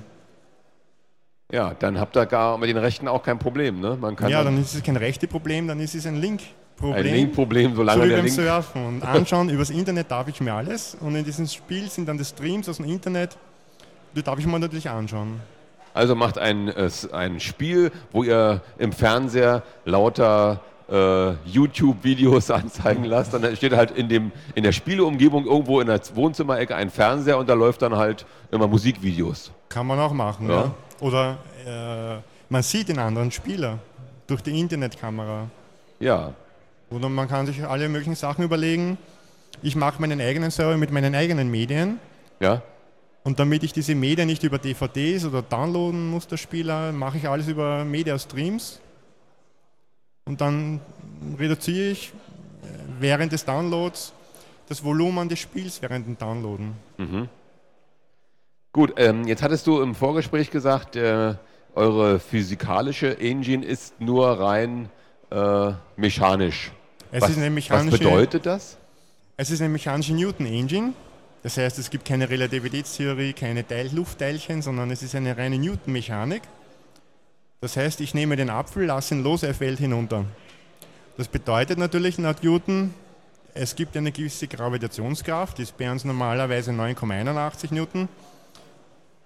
Ja, 1.52 1.74
dann 1.74 2.00
habt 2.00 2.16
ihr 2.18 2.26
gar 2.26 2.58
mit 2.58 2.70
den 2.70 2.78
Rechten 2.78 3.08
auch 3.08 3.24
kein 3.24 3.40
Problem. 3.40 3.80
Ne? 3.80 3.98
Man 4.00 4.16
kann 4.16 4.30
ja, 4.30 4.44
dann 4.44 4.56
dann 4.56 4.64
ist 4.64 4.76
es 4.76 4.84
kein 4.84 4.98
Rechteproblem, 4.98 5.68
dann 5.68 5.80
ist 5.80 5.96
es 5.96 6.06
ein 6.06 6.18
Linkproblem. 6.18 6.94
ein 6.94 7.06
Linkproblem, 7.06 7.76
solange 7.76 8.02
so 8.02 8.08
der 8.08 8.16
beim 8.18 8.26
Link 8.26 8.36
Surfen. 8.36 8.86
Und 8.86 9.04
anschauen, 9.04 9.50
übers 9.50 9.70
Internet 9.70 10.12
darf 10.12 10.28
ich 10.28 10.42
mir 10.42 10.54
alles. 10.54 10.98
Und 11.00 11.16
in 11.16 11.24
diesem 11.24 11.48
Spiel 11.48 11.90
sind 11.90 12.08
dann 12.08 12.18
die 12.18 12.26
Streams 12.26 12.68
aus 12.68 12.78
dem 12.78 12.86
Internet, 12.86 13.38
die 14.14 14.22
darf 14.22 14.38
ich 14.38 14.46
mir 14.46 14.60
natürlich 14.60 14.90
anschauen. 14.90 15.40
Also 15.98 16.16
macht 16.16 16.38
ein, 16.38 16.72
ein 17.12 17.40
Spiel, 17.40 17.92
wo 18.12 18.24
ihr 18.24 18.62
im 18.78 18.92
Fernseher 18.94 19.64
lauter 19.86 20.62
äh, 20.90 21.32
YouTube-Videos 21.46 22.50
anzeigen 22.62 23.04
lasst. 23.04 23.34
Dann 23.34 23.56
steht 23.56 23.74
halt 23.74 23.92
in, 23.92 24.08
dem, 24.08 24.32
in 24.56 24.64
der 24.64 24.72
Spieleumgebung 24.72 25.46
irgendwo 25.46 25.82
in 25.82 25.88
der 25.88 26.00
Wohnzimmerecke 26.14 26.76
ein 26.76 26.90
Fernseher 26.90 27.38
und 27.38 27.50
da 27.50 27.54
läuft 27.54 27.82
dann 27.82 27.96
halt 27.96 28.26
immer 28.52 28.68
Musikvideos. 28.68 29.52
Kann 29.70 29.86
man 29.88 30.00
auch 30.00 30.14
machen, 30.14 30.50
Ja. 30.50 30.56
ja. 30.56 30.72
Oder 31.00 31.38
äh, 31.66 32.22
man 32.50 32.64
sieht 32.64 32.88
den 32.90 33.00
anderen 33.00 33.32
Spieler 33.32 33.80
durch 34.28 34.42
die 34.42 34.58
Internetkamera. 34.60 35.48
Ja, 36.00 36.32
Oder 36.90 37.10
man 37.10 37.28
kann 37.28 37.46
sich 37.46 37.66
alle 37.66 37.90
möglichen 37.90 38.16
Sachen 38.16 38.44
überlegen. 38.46 38.98
Ich 39.62 39.76
mache 39.76 40.00
meinen 40.00 40.22
eigenen 40.22 40.52
Server 40.52 40.78
mit 40.78 40.92
meinen 40.92 41.16
eigenen 41.16 41.50
Medien. 41.52 42.00
ja. 42.40 42.62
Und 43.28 43.40
damit 43.40 43.62
ich 43.64 43.74
diese 43.74 43.94
Medien 43.94 44.26
nicht 44.26 44.44
über 44.44 44.58
DVDs 44.58 45.26
oder 45.26 45.42
downloaden 45.42 46.10
muss, 46.10 46.28
der 46.28 46.38
Spieler, 46.38 46.94
mache 46.94 47.18
ich 47.18 47.28
alles 47.28 47.50
über 47.50 47.84
Media-Streams. 47.84 48.80
Und 50.24 50.40
dann 50.40 50.80
reduziere 51.38 51.90
ich 51.90 52.14
äh, 52.64 52.68
während 53.02 53.34
des 53.34 53.44
Downloads 53.44 54.14
das 54.70 54.82
Volumen 54.82 55.28
des 55.28 55.40
Spiels 55.40 55.82
während 55.82 56.08
dem 56.08 56.18
Downloaden. 56.18 56.72
Gut, 58.72 58.94
ähm, 58.96 59.28
jetzt 59.28 59.44
hattest 59.44 59.68
du 59.68 59.82
im 59.82 59.94
Vorgespräch 59.94 60.50
gesagt, 60.50 60.96
äh, 60.96 61.36
eure 61.76 62.22
physikalische 62.22 63.20
Engine 63.20 63.66
ist 63.66 64.00
nur 64.00 64.40
rein 64.40 64.88
äh, 65.32 65.74
mechanisch. 65.98 66.72
Es 67.12 67.24
was, 67.24 67.70
was 67.72 67.90
bedeutet 67.90 68.46
das? 68.46 68.78
Es 69.36 69.52
ist 69.52 69.60
eine 69.60 69.70
mechanische 69.70 70.14
Newton 70.14 70.46
Engine. 70.46 70.94
Das 71.44 71.58
heißt, 71.58 71.78
es 71.80 71.90
gibt 71.90 72.06
keine 72.06 72.30
Relativitätstheorie, 72.30 73.34
keine 73.34 73.66
Teil 73.66 73.90
Luftteilchen, 73.94 74.62
sondern 74.62 74.92
es 74.92 75.04
ist 75.04 75.16
eine 75.16 75.38
reine 75.38 75.58
Newton-Mechanik. 75.60 76.42
Das 77.62 77.78
heißt, 77.78 78.02
ich 78.02 78.14
nehme 78.14 78.36
den 78.36 78.50
Apfel, 78.50 78.86
lasse 78.86 79.16
ihn 79.16 79.24
los, 79.24 79.44
er 79.44 79.54
fällt 79.54 79.80
hinunter. 79.80 80.26
Das 81.16 81.28
bedeutet 81.28 81.78
natürlich 81.80 82.18
laut 82.18 82.44
Newton, 82.44 82.94
es 83.54 83.76
gibt 83.76 83.98
eine 83.98 84.12
gewisse 84.12 84.48
Gravitationskraft, 84.48 85.58
die 85.58 85.64
ist 85.64 85.78
bei 85.78 85.92
uns 85.92 86.06
normalerweise 86.06 86.72
9,81 86.72 87.74
Newton. 87.74 88.08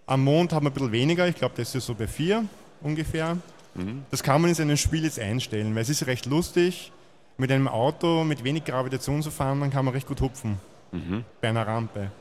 Am 0.05 0.23
Mond 0.23 0.53
haben 0.53 0.65
wir 0.65 0.69
ein 0.69 0.73
bisschen 0.73 0.91
weniger, 0.93 1.27
ich 1.27 1.35
glaube, 1.35 1.55
das 1.57 1.75
ist 1.75 1.85
so 1.85 1.93
bei 1.93 2.07
4 2.07 2.45
ungefähr. 2.81 3.37
Mhm. 3.75 4.03
Das 4.09 4.23
kann 4.23 4.41
man 4.41 4.49
in 4.49 4.55
seinem 4.55 4.77
Spiel 4.77 5.03
jetzt 5.03 5.19
einstellen, 5.19 5.75
weil 5.75 5.81
es 5.81 5.89
ist 5.89 6.07
recht 6.07 6.25
lustig, 6.25 6.91
mit 7.37 7.51
einem 7.51 7.67
Auto 7.67 8.23
mit 8.23 8.43
wenig 8.43 8.63
Gravitation 8.63 9.21
zu 9.21 9.31
fahren, 9.31 9.59
dann 9.59 9.71
kann 9.71 9.83
man 9.83 9.93
recht 9.93 10.07
gut 10.07 10.21
hupfen 10.21 10.59
mhm. 10.91 11.23
bei 11.39 11.49
einer 11.49 11.65
Rampe. 11.65 12.11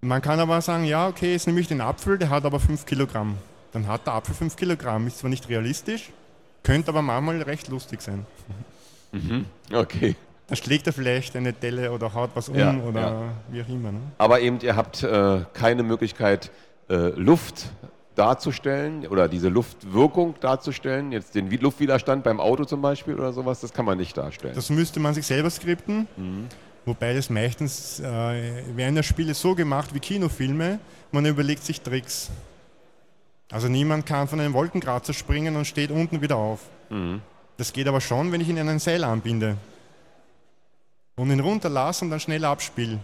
Man 0.00 0.20
kann 0.20 0.38
aber 0.38 0.60
sagen, 0.60 0.84
ja, 0.84 1.08
okay, 1.08 1.32
jetzt 1.32 1.46
nehme 1.46 1.60
ich 1.60 1.68
den 1.68 1.80
Apfel, 1.80 2.18
der 2.18 2.28
hat 2.30 2.44
aber 2.44 2.60
5 2.60 2.84
Kilogramm. 2.84 3.38
Dann 3.72 3.88
hat 3.88 4.06
der 4.06 4.14
Apfel 4.14 4.34
5 4.34 4.54
Kilogramm. 4.56 5.06
Ist 5.06 5.18
zwar 5.18 5.30
nicht 5.30 5.48
realistisch, 5.48 6.10
könnte 6.62 6.90
aber 6.90 7.02
manchmal 7.02 7.40
recht 7.42 7.68
lustig 7.68 8.02
sein. 8.02 8.26
Mhm. 9.12 9.46
Okay. 9.72 10.16
Dann 10.46 10.56
schlägt 10.56 10.86
er 10.86 10.92
vielleicht 10.92 11.36
eine 11.36 11.52
Delle 11.54 11.90
oder 11.90 12.12
haut 12.12 12.30
was 12.34 12.50
um 12.50 12.56
ja, 12.56 12.74
oder 12.76 13.00
ja. 13.00 13.22
wie 13.50 13.62
auch 13.62 13.68
immer. 13.68 13.92
Ne? 13.92 14.00
Aber 14.18 14.40
eben, 14.40 14.60
ihr 14.60 14.76
habt 14.76 15.02
äh, 15.02 15.40
keine 15.54 15.82
Möglichkeit, 15.82 16.50
äh, 16.90 17.08
Luft 17.18 17.70
darzustellen 18.14 19.06
oder 19.06 19.26
diese 19.28 19.48
Luftwirkung 19.48 20.34
darzustellen, 20.40 21.12
jetzt 21.12 21.34
den 21.34 21.50
Luftwiderstand 21.50 22.24
beim 22.24 22.40
Auto 22.40 22.64
zum 22.64 22.82
Beispiel 22.82 23.14
oder 23.14 23.32
sowas, 23.32 23.60
das 23.60 23.72
kann 23.72 23.84
man 23.84 23.98
nicht 23.98 24.16
darstellen. 24.16 24.54
Das 24.54 24.70
müsste 24.70 25.00
man 25.00 25.14
sich 25.14 25.26
selber 25.26 25.50
skripten, 25.50 26.06
mhm. 26.16 26.46
Wobei 26.84 27.14
das 27.14 27.30
meistens 27.30 28.00
äh, 28.00 28.04
werden 28.76 28.96
ja 28.96 29.02
Spiele 29.02 29.34
so 29.34 29.54
gemacht 29.54 29.94
wie 29.94 30.00
Kinofilme, 30.00 30.78
man 31.12 31.26
überlegt 31.26 31.64
sich 31.64 31.80
Tricks. 31.80 32.30
Also 33.50 33.68
niemand 33.68 34.06
kann 34.06 34.26
von 34.26 34.40
einem 34.40 34.54
Wolkenkratzer 34.54 35.12
springen 35.12 35.56
und 35.56 35.64
steht 35.66 35.90
unten 35.90 36.20
wieder 36.20 36.36
auf. 36.36 36.60
Mhm. 36.90 37.22
Das 37.56 37.72
geht 37.72 37.86
aber 37.86 38.00
schon, 38.00 38.32
wenn 38.32 38.40
ich 38.40 38.48
ihn 38.48 38.56
in 38.56 38.68
ein 38.68 38.78
Seil 38.80 39.04
anbinde 39.04 39.56
und 41.16 41.30
ihn 41.30 41.40
runterlasse 41.40 42.04
und 42.04 42.10
dann 42.10 42.20
schnell 42.20 42.44
abspiele. 42.44 42.98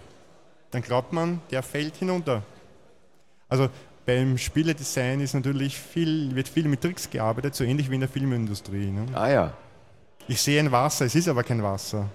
Dann 0.70 0.82
glaubt 0.82 1.12
man, 1.12 1.40
der 1.50 1.62
fällt 1.62 1.96
hinunter. 1.96 2.42
Also 3.48 3.68
beim 4.06 4.38
Spieledesign 4.38 5.20
ist 5.20 5.34
natürlich 5.34 5.78
viel, 5.78 6.34
wird 6.34 6.48
viel 6.48 6.66
mit 6.66 6.80
Tricks 6.80 7.10
gearbeitet, 7.10 7.54
so 7.54 7.64
ähnlich 7.64 7.90
wie 7.90 7.94
in 7.94 8.00
der 8.00 8.08
Filmindustrie. 8.08 8.90
Ne? 8.90 9.06
Ah 9.14 9.30
ja. 9.30 9.52
Ich 10.26 10.40
sehe 10.40 10.60
ein 10.60 10.72
Wasser, 10.72 11.04
es 11.06 11.14
ist 11.14 11.28
aber 11.28 11.42
kein 11.42 11.62
Wasser. 11.62 12.08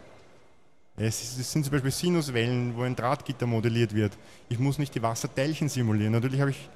Es, 0.97 1.51
sind 1.51 1.65
zum 1.65 1.71
Beispiel 1.71 1.91
Sinuswellen, 1.91 2.75
wo 2.75 2.83
ein 2.83 2.95
Drahtgitter 2.95 3.45
modelliert 3.45 3.93
wird. 3.93 4.13
Ich 4.47 4.59
muss 4.59 4.77
nicht 4.77 4.95
die 4.95 5.01
Wasserteilchen 5.01 5.67
simulieren. 5.67 6.13
Natürlich 6.13 6.39
habe 6.39 6.51
ich 6.51 6.69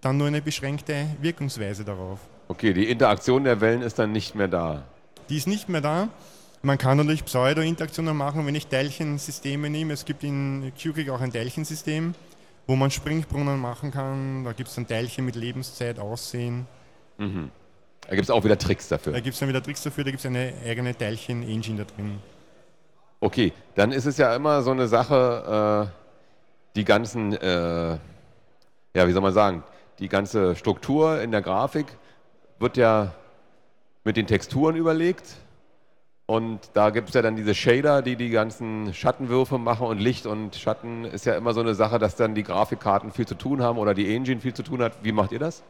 dann 0.00 0.16
nur 0.16 0.28
eine 0.28 0.40
beschränkte 0.40 1.06
Wirkungsweise 1.20 1.84
darauf. 1.84 2.20
Okay, 2.48 2.72
die 2.72 2.88
Interaktion 2.88 3.44
der 3.44 3.60
Wellen 3.60 3.82
ist 3.82 3.98
dann 3.98 4.12
nicht 4.12 4.34
mehr 4.34 4.48
da. 4.48 4.84
Die 5.28 5.36
ist 5.36 5.46
nicht 5.46 5.68
mehr 5.68 5.82
da. 5.82 6.08
Man 6.62 6.78
kann 6.78 6.96
natürlich 6.96 7.24
Pseudo-Interaktionen 7.24 8.16
machen, 8.16 8.46
wenn 8.46 8.54
ich 8.54 8.66
Teilchensysteme 8.66 9.68
nehme. 9.68 9.92
Es 9.92 10.04
gibt 10.04 10.24
in 10.24 10.72
QGIS 10.78 11.10
auch 11.10 11.20
ein 11.20 11.32
Teilchensystem, 11.32 12.14
wo 12.66 12.76
man 12.76 12.90
Springbrunnen 12.90 13.58
machen 13.58 13.90
kann. 13.90 14.44
Da 14.44 14.52
gibt 14.52 14.70
es 14.70 14.74
dann 14.74 14.86
Teilchen 14.86 15.26
mit 15.26 15.36
Lebenszeit, 15.36 15.98
Aussehen. 15.98 16.66
Mhm. 17.18 17.50
Da 18.02 18.10
gibt 18.10 18.24
es 18.24 18.30
auch 18.30 18.42
wieder 18.42 18.58
Tricks 18.58 18.88
dafür. 18.88 19.12
Da 19.12 19.20
gibt 19.20 19.34
es 19.34 19.40
dann 19.40 19.48
wieder 19.48 19.62
Tricks 19.62 19.82
dafür, 19.82 20.04
da 20.04 20.10
gibt 20.10 20.20
es 20.20 20.26
eine 20.26 20.52
eigene 20.66 20.96
Teilchen-Engine 20.96 21.84
da 21.84 21.84
drin. 21.84 22.18
Okay, 23.20 23.52
dann 23.74 23.92
ist 23.92 24.06
es 24.06 24.16
ja 24.16 24.34
immer 24.34 24.62
so 24.62 24.70
eine 24.70 24.88
Sache, 24.88 25.90
äh, 25.90 26.74
die 26.74 26.84
ganzen, 26.84 27.34
äh, 27.34 27.98
ja, 28.94 29.06
wie 29.06 29.12
soll 29.12 29.20
man 29.20 29.34
sagen, 29.34 29.62
die 29.98 30.08
ganze 30.08 30.56
Struktur 30.56 31.20
in 31.20 31.30
der 31.30 31.42
Grafik 31.42 31.86
wird 32.58 32.78
ja 32.78 33.12
mit 34.04 34.16
den 34.16 34.26
Texturen 34.26 34.74
überlegt. 34.74 35.36
Und 36.24 36.60
da 36.74 36.90
gibt 36.90 37.08
es 37.08 37.14
ja 37.14 37.22
dann 37.22 37.34
diese 37.34 37.54
Shader, 37.54 38.02
die 38.02 38.14
die 38.16 38.30
ganzen 38.30 38.94
Schattenwürfe 38.94 39.58
machen 39.58 39.86
und 39.86 39.98
Licht 39.98 40.26
und 40.26 40.54
Schatten 40.54 41.04
ist 41.04 41.26
ja 41.26 41.34
immer 41.34 41.52
so 41.52 41.60
eine 41.60 41.74
Sache, 41.74 41.98
dass 41.98 42.14
dann 42.14 42.34
die 42.34 42.44
Grafikkarten 42.44 43.10
viel 43.10 43.26
zu 43.26 43.34
tun 43.34 43.62
haben 43.62 43.78
oder 43.78 43.94
die 43.94 44.14
Engine 44.14 44.40
viel 44.40 44.54
zu 44.54 44.62
tun 44.62 44.80
hat. 44.80 44.92
Wie 45.02 45.10
macht 45.12 45.32
ihr 45.32 45.40
das? 45.40 45.62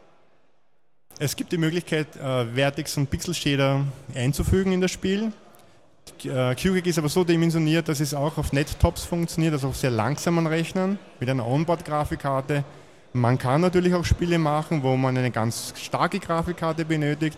Es 1.17 1.35
gibt 1.35 1.51
die 1.51 1.57
Möglichkeit, 1.57 2.15
äh, 2.15 2.45
Vertex 2.45 2.95
und 2.95 3.09
Pixel 3.09 3.33
Shader 3.33 3.85
einzufügen 4.13 4.71
in 4.71 4.81
das 4.81 4.91
Spiel. 4.91 5.33
Äh, 6.23 6.55
QGIS 6.55 6.85
ist 6.85 6.97
aber 6.99 7.09
so 7.09 7.23
dimensioniert, 7.23 7.87
dass 7.87 7.99
es 7.99 8.13
auch 8.13 8.37
auf 8.37 8.53
Nettops 8.53 9.05
funktioniert, 9.05 9.53
also 9.53 9.69
auf 9.69 9.77
sehr 9.77 9.91
langsamen 9.91 10.47
Rechnern 10.47 10.99
mit 11.19 11.29
einer 11.29 11.47
Onboard-Grafikkarte 11.47 12.63
man 13.13 13.37
kann 13.37 13.59
natürlich 13.59 13.93
auch 13.93 14.05
Spiele 14.05 14.39
machen, 14.39 14.83
wo 14.83 14.95
man 14.95 15.17
eine 15.17 15.31
ganz 15.31 15.73
starke 15.75 16.19
Grafikkarte 16.19 16.85
benötigt. 16.85 17.37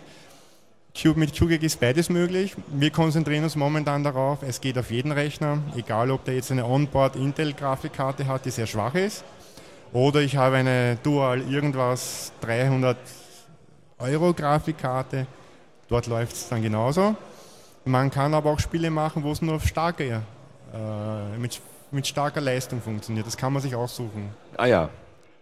Mit 1.16 1.34
QGIS 1.34 1.62
ist 1.62 1.80
beides 1.80 2.08
möglich. 2.08 2.54
Wir 2.68 2.90
konzentrieren 2.90 3.42
uns 3.42 3.56
momentan 3.56 4.04
darauf, 4.04 4.44
es 4.44 4.60
geht 4.60 4.78
auf 4.78 4.92
jeden 4.92 5.10
Rechner, 5.10 5.58
egal 5.74 6.12
ob 6.12 6.24
der 6.24 6.34
jetzt 6.34 6.52
eine 6.52 6.64
Onboard 6.64 7.16
Intel-Grafikkarte 7.16 8.28
hat, 8.28 8.44
die 8.44 8.50
sehr 8.50 8.68
schwach 8.68 8.94
ist, 8.94 9.24
oder 9.92 10.20
ich 10.20 10.36
habe 10.36 10.56
eine 10.56 10.96
Dual 11.02 11.40
irgendwas 11.50 12.30
300 12.42 12.96
Euro 13.98 14.32
Grafikkarte, 14.32 15.26
dort 15.88 16.06
läuft 16.06 16.34
es 16.34 16.48
dann 16.48 16.62
genauso. 16.62 17.16
Man 17.84 18.10
kann 18.10 18.34
aber 18.34 18.50
auch 18.50 18.60
Spiele 18.60 18.90
machen, 18.90 19.22
wo 19.22 19.32
es 19.32 19.42
nur 19.42 19.56
auf 19.56 19.66
starke, 19.66 20.22
äh, 20.72 21.38
mit, 21.38 21.60
mit 21.90 22.06
starker 22.06 22.40
Leistung 22.40 22.80
funktioniert. 22.80 23.26
Das 23.26 23.36
kann 23.36 23.52
man 23.52 23.60
sich 23.60 23.74
aussuchen. 23.74 24.30
Ah 24.56 24.66
ja, 24.66 24.88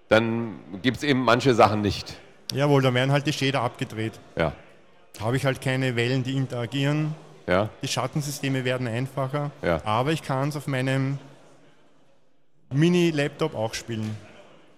dann 0.08 0.58
gibt 0.82 0.98
es 0.98 1.02
eben 1.04 1.20
manche 1.20 1.54
Sachen 1.54 1.80
nicht. 1.80 2.16
Jawohl, 2.52 2.82
da 2.82 2.92
werden 2.92 3.12
halt 3.12 3.26
die 3.26 3.32
Shader 3.32 3.62
abgedreht. 3.62 4.18
Ja. 4.36 4.52
Habe 5.20 5.36
ich 5.36 5.44
halt 5.44 5.60
keine 5.60 5.96
Wellen, 5.96 6.22
die 6.22 6.36
interagieren. 6.36 7.14
Ja. 7.46 7.68
Die 7.82 7.88
Schattensysteme 7.88 8.64
werden 8.64 8.86
einfacher. 8.86 9.50
Ja. 9.62 9.80
Aber 9.84 10.12
ich 10.12 10.22
kann 10.22 10.48
es 10.48 10.56
auf 10.56 10.66
meinem 10.66 11.18
Mini-Laptop 12.70 13.54
auch 13.54 13.74
spielen. 13.74 14.16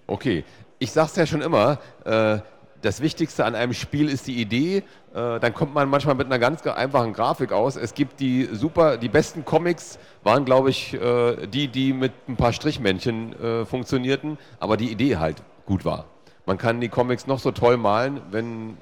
Okay. 0.07 0.45
Ich 0.79 0.93
sage 0.93 1.09
es 1.09 1.17
ja 1.17 1.27
schon 1.27 1.41
immer, 1.41 1.79
äh, 2.05 2.39
das 2.85 3.01
Wichtigste 3.01 3.45
an 3.45 3.55
einem 3.55 3.73
Spiel 3.73 4.09
ist 4.09 4.27
die 4.27 4.41
Idee. 4.41 4.79
Äh, 5.15 5.41
dann 5.41 5.55
kommt 5.55 5.75
man 5.75 5.89
manchmal 5.89 6.15
mit 6.15 6.27
einer 6.27 6.39
ganz 6.39 6.67
einfachen 6.67 7.15
Grafik 7.15 7.51
aus. 7.51 7.77
Es 7.77 7.95
gibt 7.95 8.21
die 8.21 8.49
super, 8.53 8.99
die 8.99 9.09
besten 9.09 9.45
Comics 9.45 9.99
waren, 10.23 10.45
glaube 10.45 10.71
ich, 10.71 10.93
äh, 10.95 11.47
die, 11.47 11.69
die 11.69 11.93
mit 11.93 12.13
ein 12.29 12.37
paar 12.37 12.53
Strichmännchen 12.53 13.33
äh, 13.41 13.65
funktionierten, 13.65 14.39
aber 14.61 14.77
die 14.77 14.91
Idee 14.91 15.17
halt 15.17 15.43
gut 15.65 15.85
war. 15.85 16.05
Man 16.47 16.59
kann 16.59 16.81
die 16.81 16.91
Comics 16.91 17.27
noch 17.27 17.39
so 17.39 17.53
toll 17.53 17.79
malen, 17.79 18.21
wenn, 18.31 18.77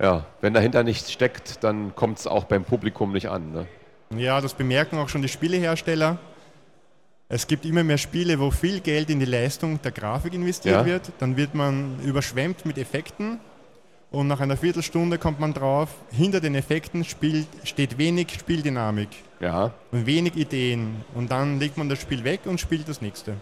ja, 0.00 0.24
wenn 0.40 0.54
dahinter 0.54 0.84
nichts 0.84 1.10
steckt, 1.10 1.64
dann 1.64 1.96
kommt 1.96 2.20
es 2.20 2.28
auch 2.28 2.44
beim 2.44 2.62
Publikum 2.62 3.12
nicht 3.12 3.28
an. 3.28 3.52
Ne? 3.52 3.66
Ja, 4.16 4.40
das 4.40 4.54
bemerken 4.54 4.98
auch 4.98 5.08
schon 5.08 5.22
die 5.22 5.28
Spielehersteller. 5.28 6.18
Es 7.34 7.46
gibt 7.46 7.64
immer 7.64 7.82
mehr 7.82 7.96
Spiele, 7.96 8.38
wo 8.38 8.50
viel 8.50 8.80
Geld 8.80 9.08
in 9.08 9.18
die 9.18 9.24
Leistung 9.24 9.80
der 9.80 9.90
Grafik 9.90 10.34
investiert 10.34 10.80
ja. 10.80 10.84
wird. 10.84 11.12
Dann 11.18 11.34
wird 11.38 11.54
man 11.54 11.98
überschwemmt 12.04 12.66
mit 12.66 12.76
Effekten 12.76 13.40
und 14.10 14.28
nach 14.28 14.40
einer 14.40 14.58
Viertelstunde 14.58 15.16
kommt 15.16 15.40
man 15.40 15.54
drauf, 15.54 15.88
hinter 16.10 16.40
den 16.40 16.54
Effekten 16.54 17.04
spielt, 17.04 17.46
steht 17.64 17.96
wenig 17.96 18.34
Spieldynamik 18.38 19.08
ja. 19.40 19.72
und 19.92 20.04
wenig 20.04 20.36
Ideen. 20.36 21.06
Und 21.14 21.30
dann 21.32 21.58
legt 21.58 21.78
man 21.78 21.88
das 21.88 22.02
Spiel 22.02 22.22
weg 22.22 22.40
und 22.44 22.60
spielt 22.60 22.86
das 22.86 23.00
nächste. 23.00 23.32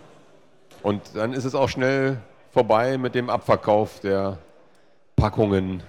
Und 0.84 1.02
dann 1.14 1.32
ist 1.32 1.44
es 1.44 1.56
auch 1.56 1.68
schnell 1.68 2.18
vorbei 2.52 2.96
mit 2.96 3.16
dem 3.16 3.28
Abverkauf 3.28 3.98
der 3.98 4.38
Packungen 5.16 5.82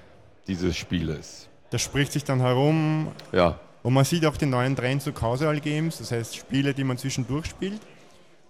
dieses 0.48 0.76
Spieles. 0.76 1.48
Das 1.70 1.84
spricht 1.84 2.14
sich 2.14 2.24
dann 2.24 2.40
herum. 2.40 3.10
Ja. 3.32 3.60
Und 3.84 3.94
man 3.94 4.06
sieht 4.06 4.26
auch 4.26 4.38
den 4.38 4.50
neuen 4.50 4.76
Trend 4.76 5.04
zu 5.04 5.14
Causal 5.14 5.60
Games, 5.60 6.00
das 6.00 6.12
heißt 6.12 6.36
Spiele, 6.36 6.74
die 6.74 6.84
man 6.84 6.98
zwischendurch 6.98 7.46
spielt. 7.46 7.82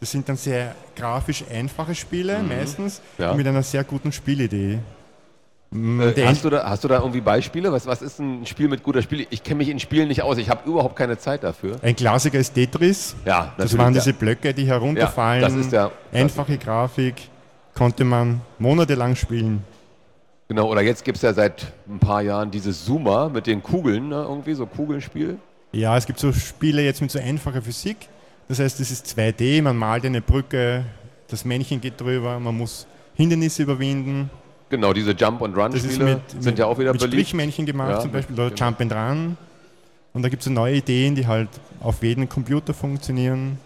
Das 0.01 0.09
sind 0.09 0.27
dann 0.27 0.35
sehr 0.35 0.75
grafisch 0.95 1.43
einfache 1.49 1.93
Spiele 1.93 2.39
mhm. 2.39 2.49
meistens 2.49 3.01
ja. 3.19 3.33
mit 3.35 3.47
einer 3.47 3.61
sehr 3.61 3.83
guten 3.83 4.11
Spielidee. 4.11 4.79
Äh, 5.73 6.25
hast, 6.25 6.43
du 6.43 6.49
da, 6.49 6.67
hast 6.67 6.83
du 6.83 6.89
da 6.89 6.97
irgendwie 6.97 7.21
Beispiele? 7.21 7.71
Was, 7.71 7.85
was 7.85 8.01
ist 8.01 8.19
ein 8.19 8.45
Spiel 8.45 8.67
mit 8.67 8.83
guter 8.83 9.03
Spiel? 9.03 9.25
Ich 9.29 9.43
kenne 9.43 9.59
mich 9.59 9.69
in 9.69 9.79
Spielen 9.79 10.09
nicht 10.09 10.23
aus, 10.23 10.37
ich 10.37 10.49
habe 10.49 10.67
überhaupt 10.67 10.95
keine 10.95 11.17
Zeit 11.19 11.43
dafür. 11.43 11.77
Ein 11.83 11.95
Klassiker 11.95 12.39
ist 12.39 12.55
Tetris. 12.55 13.15
Ja, 13.25 13.53
das 13.57 13.77
waren 13.77 13.93
diese 13.93 14.11
Blöcke, 14.11 14.53
die 14.53 14.65
herunterfallen. 14.65 15.43
Ja, 15.43 15.47
das 15.47 15.57
ist 15.57 15.71
der, 15.71 15.91
Einfache 16.11 16.57
Grafik, 16.57 17.29
konnte 17.75 18.03
man 18.03 18.41
monatelang 18.57 19.15
spielen. 19.15 19.63
Genau, 20.49 20.67
oder 20.67 20.81
jetzt 20.81 21.05
gibt 21.05 21.17
es 21.17 21.21
ja 21.21 21.31
seit 21.31 21.71
ein 21.87 21.99
paar 21.99 22.21
Jahren 22.23 22.49
dieses 22.49 22.83
Zoomer 22.83 23.29
mit 23.29 23.45
den 23.45 23.61
Kugeln, 23.63 24.09
ne, 24.09 24.25
irgendwie 24.27 24.55
so 24.55 24.65
Kugelspiel. 24.65 25.37
Ja, 25.71 25.95
es 25.95 26.07
gibt 26.07 26.19
so 26.19 26.33
Spiele 26.33 26.81
jetzt 26.81 27.01
mit 27.01 27.11
so 27.11 27.19
einfacher 27.19 27.61
Physik. 27.61 28.09
Das 28.47 28.59
heißt, 28.59 28.79
es 28.79 28.91
ist 28.91 29.07
2D, 29.07 29.61
man 29.61 29.77
malt 29.77 30.05
eine 30.05 30.21
Brücke, 30.21 30.85
das 31.27 31.45
Männchen 31.45 31.79
geht 31.79 31.99
drüber, 31.99 32.39
man 32.39 32.57
muss 32.57 32.85
Hindernisse 33.15 33.63
überwinden. 33.63 34.29
Genau, 34.69 34.93
diese 34.93 35.11
Jump 35.11 35.41
and 35.41 35.55
Run 35.57 35.77
Spiele 35.77 36.05
mit, 36.05 36.43
sind 36.43 36.59
ja 36.59 36.65
auch 36.65 36.77
wieder 36.77 36.91
mit 36.93 37.01
beliebt. 37.01 37.27
Strichmännchen 37.27 37.65
gemacht, 37.65 37.89
ja, 37.89 37.99
zum 37.99 38.11
Beispiel 38.11 38.35
oder 38.35 38.49
genau. 38.49 38.65
Jump 38.65 38.81
and 38.81 38.93
Run. 38.93 39.37
Und 40.13 40.23
da 40.23 40.29
gibt 40.29 40.41
es 40.41 40.45
so 40.45 40.51
neue 40.51 40.75
Ideen, 40.75 41.15
die 41.15 41.27
halt 41.27 41.49
auf 41.79 42.03
jedem 42.03 42.27
Computer 42.27 42.73
funktionieren. 42.73 43.57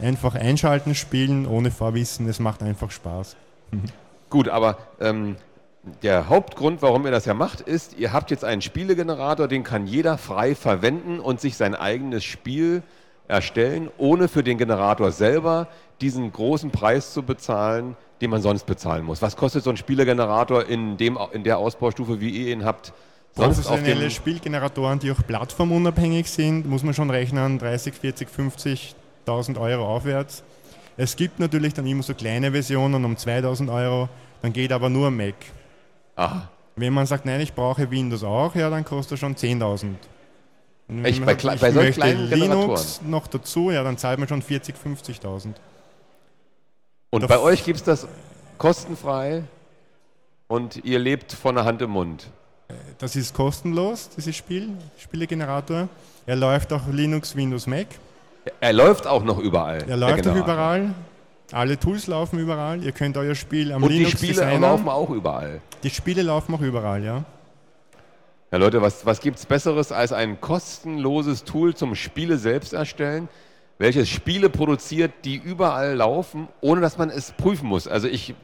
Einfach 0.00 0.34
einschalten, 0.34 0.94
spielen, 0.94 1.46
ohne 1.46 1.70
Vorwissen, 1.70 2.28
es 2.28 2.38
macht 2.38 2.62
einfach 2.62 2.90
Spaß. 2.90 3.36
Gut, 4.30 4.48
aber 4.48 4.78
ähm, 5.00 5.36
der 6.02 6.28
Hauptgrund, 6.28 6.82
warum 6.82 7.04
ihr 7.04 7.10
das 7.10 7.24
ja 7.24 7.34
macht, 7.34 7.60
ist, 7.60 7.98
ihr 7.98 8.12
habt 8.12 8.30
jetzt 8.30 8.44
einen 8.44 8.62
Spielegenerator, 8.62 9.48
den 9.48 9.64
kann 9.64 9.86
jeder 9.86 10.18
frei 10.18 10.54
verwenden 10.54 11.18
und 11.18 11.40
sich 11.40 11.56
sein 11.56 11.74
eigenes 11.74 12.24
Spiel 12.24 12.82
erstellen, 13.28 13.90
ohne 13.98 14.26
für 14.26 14.42
den 14.42 14.58
Generator 14.58 15.12
selber 15.12 15.68
diesen 16.00 16.32
großen 16.32 16.70
Preis 16.70 17.12
zu 17.12 17.22
bezahlen, 17.22 17.96
den 18.20 18.30
man 18.30 18.42
sonst 18.42 18.66
bezahlen 18.66 19.04
muss. 19.04 19.22
Was 19.22 19.36
kostet 19.36 19.62
so 19.62 19.70
ein 19.70 19.76
Spielegenerator 19.76 20.66
in, 20.66 20.96
dem, 20.96 21.18
in 21.32 21.44
der 21.44 21.58
Ausbaustufe, 21.58 22.20
wie 22.20 22.30
ihr 22.30 22.52
ihn 22.52 22.64
habt? 22.64 22.92
Sonst 23.36 23.62
Professionelle 23.62 24.10
Spielgeneratoren, 24.10 24.98
die 24.98 25.12
auch 25.12 25.24
plattformunabhängig 25.26 26.28
sind, 26.28 26.68
muss 26.68 26.82
man 26.82 26.94
schon 26.94 27.10
rechnen, 27.10 27.58
30, 27.58 27.94
40, 27.94 28.28
50.000 28.28 29.60
Euro 29.60 29.86
aufwärts. 29.86 30.42
Es 30.96 31.14
gibt 31.14 31.38
natürlich 31.38 31.74
dann 31.74 31.86
immer 31.86 32.02
so 32.02 32.14
kleine 32.14 32.50
Versionen 32.50 33.04
um 33.04 33.16
2000 33.16 33.70
Euro, 33.70 34.08
dann 34.42 34.52
geht 34.52 34.72
aber 34.72 34.88
nur 34.88 35.10
Mac. 35.12 35.34
Aha. 36.16 36.48
Wenn 36.74 36.92
man 36.92 37.06
sagt, 37.06 37.26
nein, 37.26 37.40
ich 37.40 37.54
brauche 37.54 37.90
Windows 37.90 38.24
auch, 38.24 38.54
ja, 38.56 38.70
dann 38.70 38.84
kostet 38.84 39.12
er 39.12 39.16
schon 39.18 39.36
10.000. 39.36 39.94
Echt, 41.02 41.24
bei, 41.24 41.36
sagt, 41.36 41.60
bei 41.60 41.70
solchen 41.70 41.92
kleinen 41.92 42.30
Linux 42.30 43.00
noch 43.04 43.26
dazu, 43.26 43.70
ja, 43.70 43.82
dann 43.82 43.98
zahlt 43.98 44.18
man 44.18 44.26
schon 44.26 44.40
40, 44.40 44.74
50.000. 44.74 45.48
Und 47.10 47.26
bei 47.28 47.38
euch 47.38 47.64
gibt 47.64 47.78
es 47.78 47.84
das 47.84 48.06
kostenfrei 48.56 49.44
und 50.46 50.84
ihr 50.84 50.98
lebt 50.98 51.32
von 51.32 51.54
der 51.54 51.64
Hand 51.64 51.82
im 51.82 51.90
Mund. 51.90 52.30
Das 52.98 53.16
ist 53.16 53.34
kostenlos, 53.34 54.08
dieses 54.16 54.36
Spiel, 54.36 54.70
Spielegenerator. 54.98 55.88
Er 56.26 56.36
läuft 56.36 56.72
auch 56.72 56.86
Linux, 56.90 57.36
Windows, 57.36 57.66
Mac. 57.66 57.86
Er 58.60 58.72
läuft 58.72 59.06
auch 59.06 59.24
noch 59.24 59.38
überall. 59.38 59.84
Er 59.88 59.96
läuft 59.96 60.26
auch 60.26 60.34
überall. 60.34 60.94
Alle 61.52 61.78
Tools 61.78 62.06
laufen 62.06 62.38
überall. 62.38 62.82
Ihr 62.82 62.92
könnt 62.92 63.16
euer 63.16 63.34
Spiel 63.34 63.72
am 63.72 63.82
und 63.82 63.90
Linux 63.90 64.12
Und 64.12 64.20
die 64.20 64.26
Spiele 64.26 64.44
Designer. 64.44 64.68
laufen 64.68 64.88
auch 64.88 65.10
überall. 65.10 65.60
Die 65.82 65.90
Spiele 65.90 66.22
laufen 66.22 66.54
auch 66.54 66.60
überall, 66.60 67.02
ja. 67.02 67.24
Ja 68.50 68.58
Leute, 68.58 68.80
was, 68.80 69.04
was 69.04 69.20
gibt 69.20 69.38
es 69.38 69.46
Besseres 69.46 69.92
als 69.92 70.12
ein 70.12 70.40
kostenloses 70.40 71.44
Tool 71.44 71.74
zum 71.74 71.94
Spiele 71.94 72.38
selbst 72.38 72.72
erstellen? 72.72 73.28
welches 73.78 74.08
Spiele 74.08 74.50
produziert, 74.50 75.12
die 75.24 75.36
überall 75.36 75.94
laufen, 75.94 76.48
ohne 76.60 76.80
dass 76.80 76.98
man 76.98 77.10
es 77.10 77.32
prüfen 77.32 77.68
muss. 77.68 77.88
Also 77.88 78.08
ich 78.08 78.34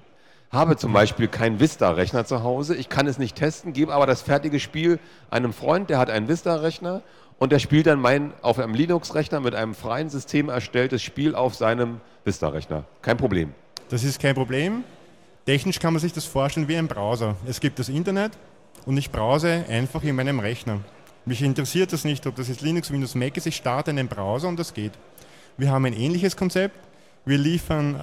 habe 0.51 0.77
zum 0.77 0.93
Beispiel 0.93 1.27
keinen 1.27 1.59
Vista-Rechner 1.59 2.25
zu 2.25 2.45
Hause, 2.45 2.77
ich 2.77 2.89
kann 2.89 3.09
es 3.09 3.19
nicht 3.19 3.37
testen, 3.37 3.73
gebe 3.73 3.93
aber 3.93 4.07
das 4.07 4.23
fertige 4.23 4.61
Spiel 4.61 5.01
einem 5.31 5.53
Freund, 5.53 5.91
der 5.91 5.99
hat 5.99 6.11
einen 6.11 6.29
Vista-Rechner 6.29 7.03
und 7.41 7.51
der 7.51 7.59
spielt 7.59 7.89
dann 7.89 8.01
mein 8.01 8.33
auf 8.41 8.61
einem 8.61 8.75
Linux-Rechner 8.75 9.41
mit 9.41 9.57
einem 9.57 9.75
freien 9.75 10.09
System 10.09 10.49
erstelltes 10.49 11.03
Spiel 11.03 11.35
auf 11.35 11.57
seinem 11.57 12.01
Vista-Rechner. 12.25 12.85
Kein 13.03 13.17
Problem. 13.17 13.53
Das 13.89 14.05
ist 14.05 14.21
kein 14.21 14.37
Problem. 14.37 14.85
Technisch 15.45 15.81
kann 15.81 15.93
man 15.93 16.01
sich 16.01 16.13
das 16.13 16.25
vorstellen 16.25 16.69
wie 16.69 16.77
ein 16.77 16.87
Browser. 16.87 17.37
Es 17.47 17.59
gibt 17.59 17.81
das 17.81 17.89
Internet 17.89 18.33
und 18.87 18.97
ich 18.97 19.11
browse 19.11 19.65
einfach 19.69 20.03
in 20.03 20.17
meinem 20.17 20.41
Rechner. 20.41 20.81
Mich 21.27 21.41
interessiert 21.43 21.93
das 21.93 22.05
nicht, 22.05 22.27
ob 22.27 22.37
das 22.37 22.49
jetzt 22.49 22.61
Linux, 22.61 22.91
Windows, 22.91 23.15
Mac 23.15 23.37
ist. 23.37 23.47
Ich 23.47 23.57
starte 23.57 23.91
einen 23.91 24.09
Browser 24.09 24.49
und 24.49 24.59
das 24.59 24.75
geht. 24.75 24.93
Wir 25.57 25.71
haben 25.71 25.87
ein 25.87 25.95
ähnliches 25.95 26.37
Konzept. 26.37 26.77
Wir 27.25 27.39
liefern 27.39 27.95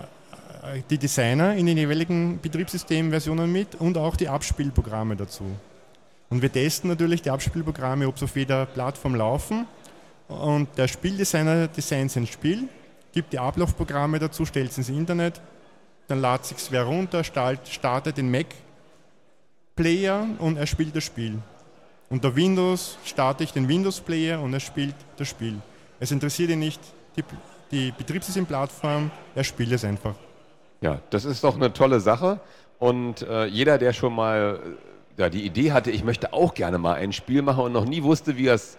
äh, 0.64 0.82
die 0.90 0.98
Designer 0.98 1.56
in 1.56 1.68
den 1.68 1.78
jeweiligen 1.78 2.40
Betriebssystemversionen 2.42 3.52
mit 3.52 3.76
und 3.76 3.98
auch 3.98 4.16
die 4.16 4.28
Abspielprogramme 4.28 5.16
dazu. 5.16 5.46
Und 6.30 6.42
wir 6.42 6.52
testen 6.52 6.90
natürlich 6.90 7.22
die 7.22 7.30
Abspielprogramme, 7.30 8.08
ob 8.08 8.18
sie 8.18 8.26
auf 8.26 8.36
jeder 8.36 8.66
Plattform 8.66 9.16
laufen. 9.16 9.68
Und 10.28 10.70
der 10.78 10.88
Spieldesigner 10.88 11.68
designt 11.68 12.12
sein 12.12 12.26
Spiel, 12.26 12.70
gibt 13.12 13.34
die 13.34 13.40
Ablaufprogramme 13.40 14.18
dazu, 14.18 14.46
stellt 14.46 14.72
es 14.72 14.78
ins 14.78 14.90
Internet, 14.90 15.42
dann 16.08 16.22
lädt 16.22 16.46
sich 16.46 16.58
wer 16.72 16.84
runter, 16.84 17.24
startet 17.24 18.18
den 18.18 18.32
Mac 18.32 18.48
Player 19.82 20.28
und 20.38 20.58
er 20.58 20.68
spielt 20.68 20.96
das 20.96 21.04
Spiel. 21.04 21.40
Unter 22.12 22.36
Windows 22.36 22.98
starte 23.04 23.44
ich 23.44 23.52
den 23.52 23.68
Windows 23.68 24.00
Player 24.00 24.40
und 24.40 24.54
er 24.54 24.60
spielt 24.60 24.94
das 25.18 25.28
Spiel. 25.28 25.56
Es 26.00 26.12
interessiert 26.12 26.52
ihn 26.52 26.60
nicht, 26.60 26.80
die, 27.16 27.24
die 27.72 27.92
Betriebssystemplattform, 27.98 29.10
er 29.34 29.44
spielt 29.44 29.72
es 29.72 29.84
einfach. 29.84 30.14
Ja, 30.82 31.00
das 31.10 31.26
ist 31.26 31.44
doch 31.44 31.56
eine 31.56 31.74
tolle 31.74 32.00
Sache. 32.00 32.40
Und 32.78 33.24
äh, 33.24 33.46
jeder, 33.46 33.80
der 33.80 33.94
schon 33.94 34.14
mal 34.14 34.60
äh, 35.18 35.22
ja, 35.22 35.30
die 35.30 35.46
Idee 35.48 35.72
hatte, 35.72 35.90
ich 35.90 36.04
möchte 36.04 36.32
auch 36.32 36.54
gerne 36.54 36.78
mal 36.78 36.94
ein 36.94 37.12
Spiel 37.12 37.42
machen 37.42 37.64
und 37.64 37.72
noch 37.72 37.86
nie 37.86 38.04
wusste, 38.04 38.38
wie 38.38 38.48
er 38.48 38.56
es 38.56 38.78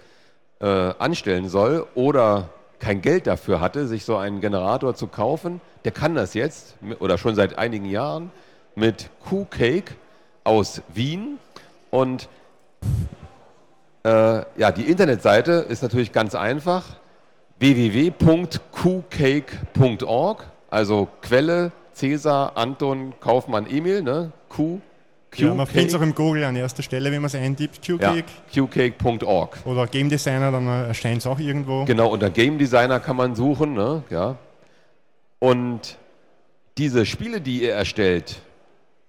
äh, 0.60 0.66
anstellen 0.66 1.48
soll 1.48 1.84
oder 1.96 2.50
kein 2.78 3.02
Geld 3.02 3.26
dafür 3.26 3.60
hatte, 3.60 3.88
sich 3.88 4.04
so 4.04 4.18
einen 4.18 4.40
Generator 4.40 4.94
zu 4.94 5.08
kaufen, 5.08 5.60
der 5.84 5.90
kann 5.90 6.14
das 6.14 6.34
jetzt 6.34 6.76
oder 7.00 7.18
schon 7.18 7.34
seit 7.34 7.58
einigen 7.58 7.86
Jahren 7.86 8.30
mit 8.76 9.10
Q-Cake 9.28 9.94
aus 10.44 10.82
Wien. 10.94 11.38
Und 11.90 12.28
äh, 14.04 14.42
ja, 14.56 14.72
die 14.72 14.82
Internetseite 14.82 15.52
ist 15.52 15.82
natürlich 15.82 16.12
ganz 16.12 16.34
einfach 16.34 16.96
www.qcake.org, 17.58 18.16
also 20.70 21.08
Quelle 21.20 21.72
Cäsar 21.94 22.56
Anton 22.56 23.12
Kaufmann 23.20 23.66
Emil, 23.66 24.02
ne? 24.02 24.32
Q. 24.48 24.80
Q 25.30 25.42
ja, 25.42 25.54
man 25.54 25.66
findet 25.66 25.90
es 25.90 25.94
auch 25.94 26.02
im 26.02 26.14
Google 26.14 26.44
an 26.44 26.56
erster 26.56 26.82
Stelle, 26.82 27.10
wenn 27.12 27.22
man 27.22 27.26
es 27.28 27.34
eintippt, 27.34 27.80
qcake. 27.80 28.24
Ja, 28.52 28.66
qcake.org. 28.66 29.58
Oder 29.64 29.86
Game 29.86 30.10
Designer, 30.10 30.50
dann 30.50 30.66
erscheint 30.66 31.18
es 31.18 31.26
auch 31.26 31.38
irgendwo. 31.38 31.84
Genau, 31.84 32.08
unter 32.08 32.28
Game 32.30 32.58
Designer 32.58 33.00
kann 33.00 33.16
man 33.16 33.34
suchen, 33.34 33.72
ne? 33.74 34.02
Ja. 34.10 34.36
Und 35.38 35.96
diese 36.78 37.06
Spiele, 37.06 37.40
die 37.40 37.62
ihr 37.62 37.72
erstellt, 37.74 38.42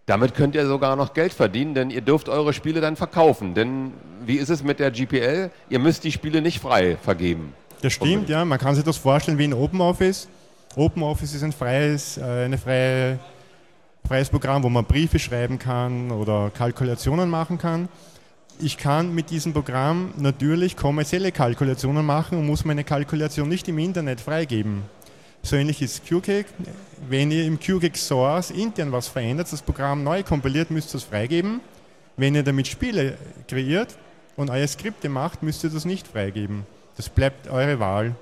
damit 0.05 0.35
könnt 0.35 0.55
ihr 0.55 0.67
sogar 0.67 0.95
noch 0.95 1.13
Geld 1.13 1.33
verdienen, 1.33 1.73
denn 1.73 1.89
ihr 1.89 2.01
dürft 2.01 2.27
eure 2.27 2.53
Spiele 2.53 2.81
dann 2.81 2.95
verkaufen. 2.95 3.53
Denn 3.53 3.93
wie 4.25 4.35
ist 4.35 4.49
es 4.49 4.63
mit 4.63 4.79
der 4.79 4.91
GPL? 4.91 5.49
Ihr 5.69 5.79
müsst 5.79 6.03
die 6.03 6.11
Spiele 6.11 6.41
nicht 6.41 6.59
frei 6.59 6.97
vergeben. 6.97 7.53
Das 7.81 7.93
stimmt, 7.93 8.29
ja. 8.29 8.43
Man 8.45 8.59
kann 8.59 8.75
sich 8.75 8.83
das 8.83 8.97
vorstellen 8.97 9.37
wie 9.37 9.45
ein 9.45 9.53
OpenOffice. 9.53 10.27
OpenOffice 10.75 11.35
ist 11.35 11.43
ein 11.43 11.51
freies, 11.51 12.17
äh, 12.17 12.45
eine 12.45 12.57
freie, 12.57 13.19
freies 14.05 14.29
Programm, 14.29 14.63
wo 14.63 14.69
man 14.69 14.85
Briefe 14.85 15.19
schreiben 15.19 15.59
kann 15.59 16.11
oder 16.11 16.49
Kalkulationen 16.49 17.29
machen 17.29 17.57
kann. 17.57 17.87
Ich 18.59 18.77
kann 18.77 19.13
mit 19.13 19.29
diesem 19.29 19.53
Programm 19.53 20.13
natürlich 20.17 20.77
kommerzielle 20.77 21.31
Kalkulationen 21.31 22.05
machen 22.05 22.37
und 22.37 22.45
muss 22.45 22.65
meine 22.65 22.83
Kalkulation 22.83 23.49
nicht 23.49 23.67
im 23.67 23.79
Internet 23.79 24.21
freigeben. 24.21 24.83
So 25.45 25.58
ähnlich 25.58 25.82
ist 25.82 26.06
QCake. 26.08 26.45
Wenn 27.10 27.29
ihr 27.29 27.45
im 27.45 27.60
QCake 27.60 27.97
Source 27.97 28.49
intern 28.49 28.93
was 28.93 29.10
verändert, 29.10 29.51
das 29.51 29.62
Programm 29.62 30.01
neu 30.01 30.23
kompiliert, 30.23 30.71
müsst 30.71 30.95
ihr 30.95 30.99
es 30.99 31.03
freigeben. 31.03 31.60
Wenn 32.15 32.34
ihr 32.34 32.43
damit 32.43 32.65
Spiele 32.65 33.17
kreiert 33.49 33.97
und 34.38 34.49
eure 34.49 34.67
Skripte 34.67 35.10
macht, 35.10 35.43
müsst 35.43 35.65
ihr 35.65 35.69
das 35.69 35.84
nicht 35.84 36.08
freigeben. 36.08 36.65
Das 36.95 37.10
bleibt 37.10 37.49
eure 37.49 37.79
Wahl. 37.82 38.15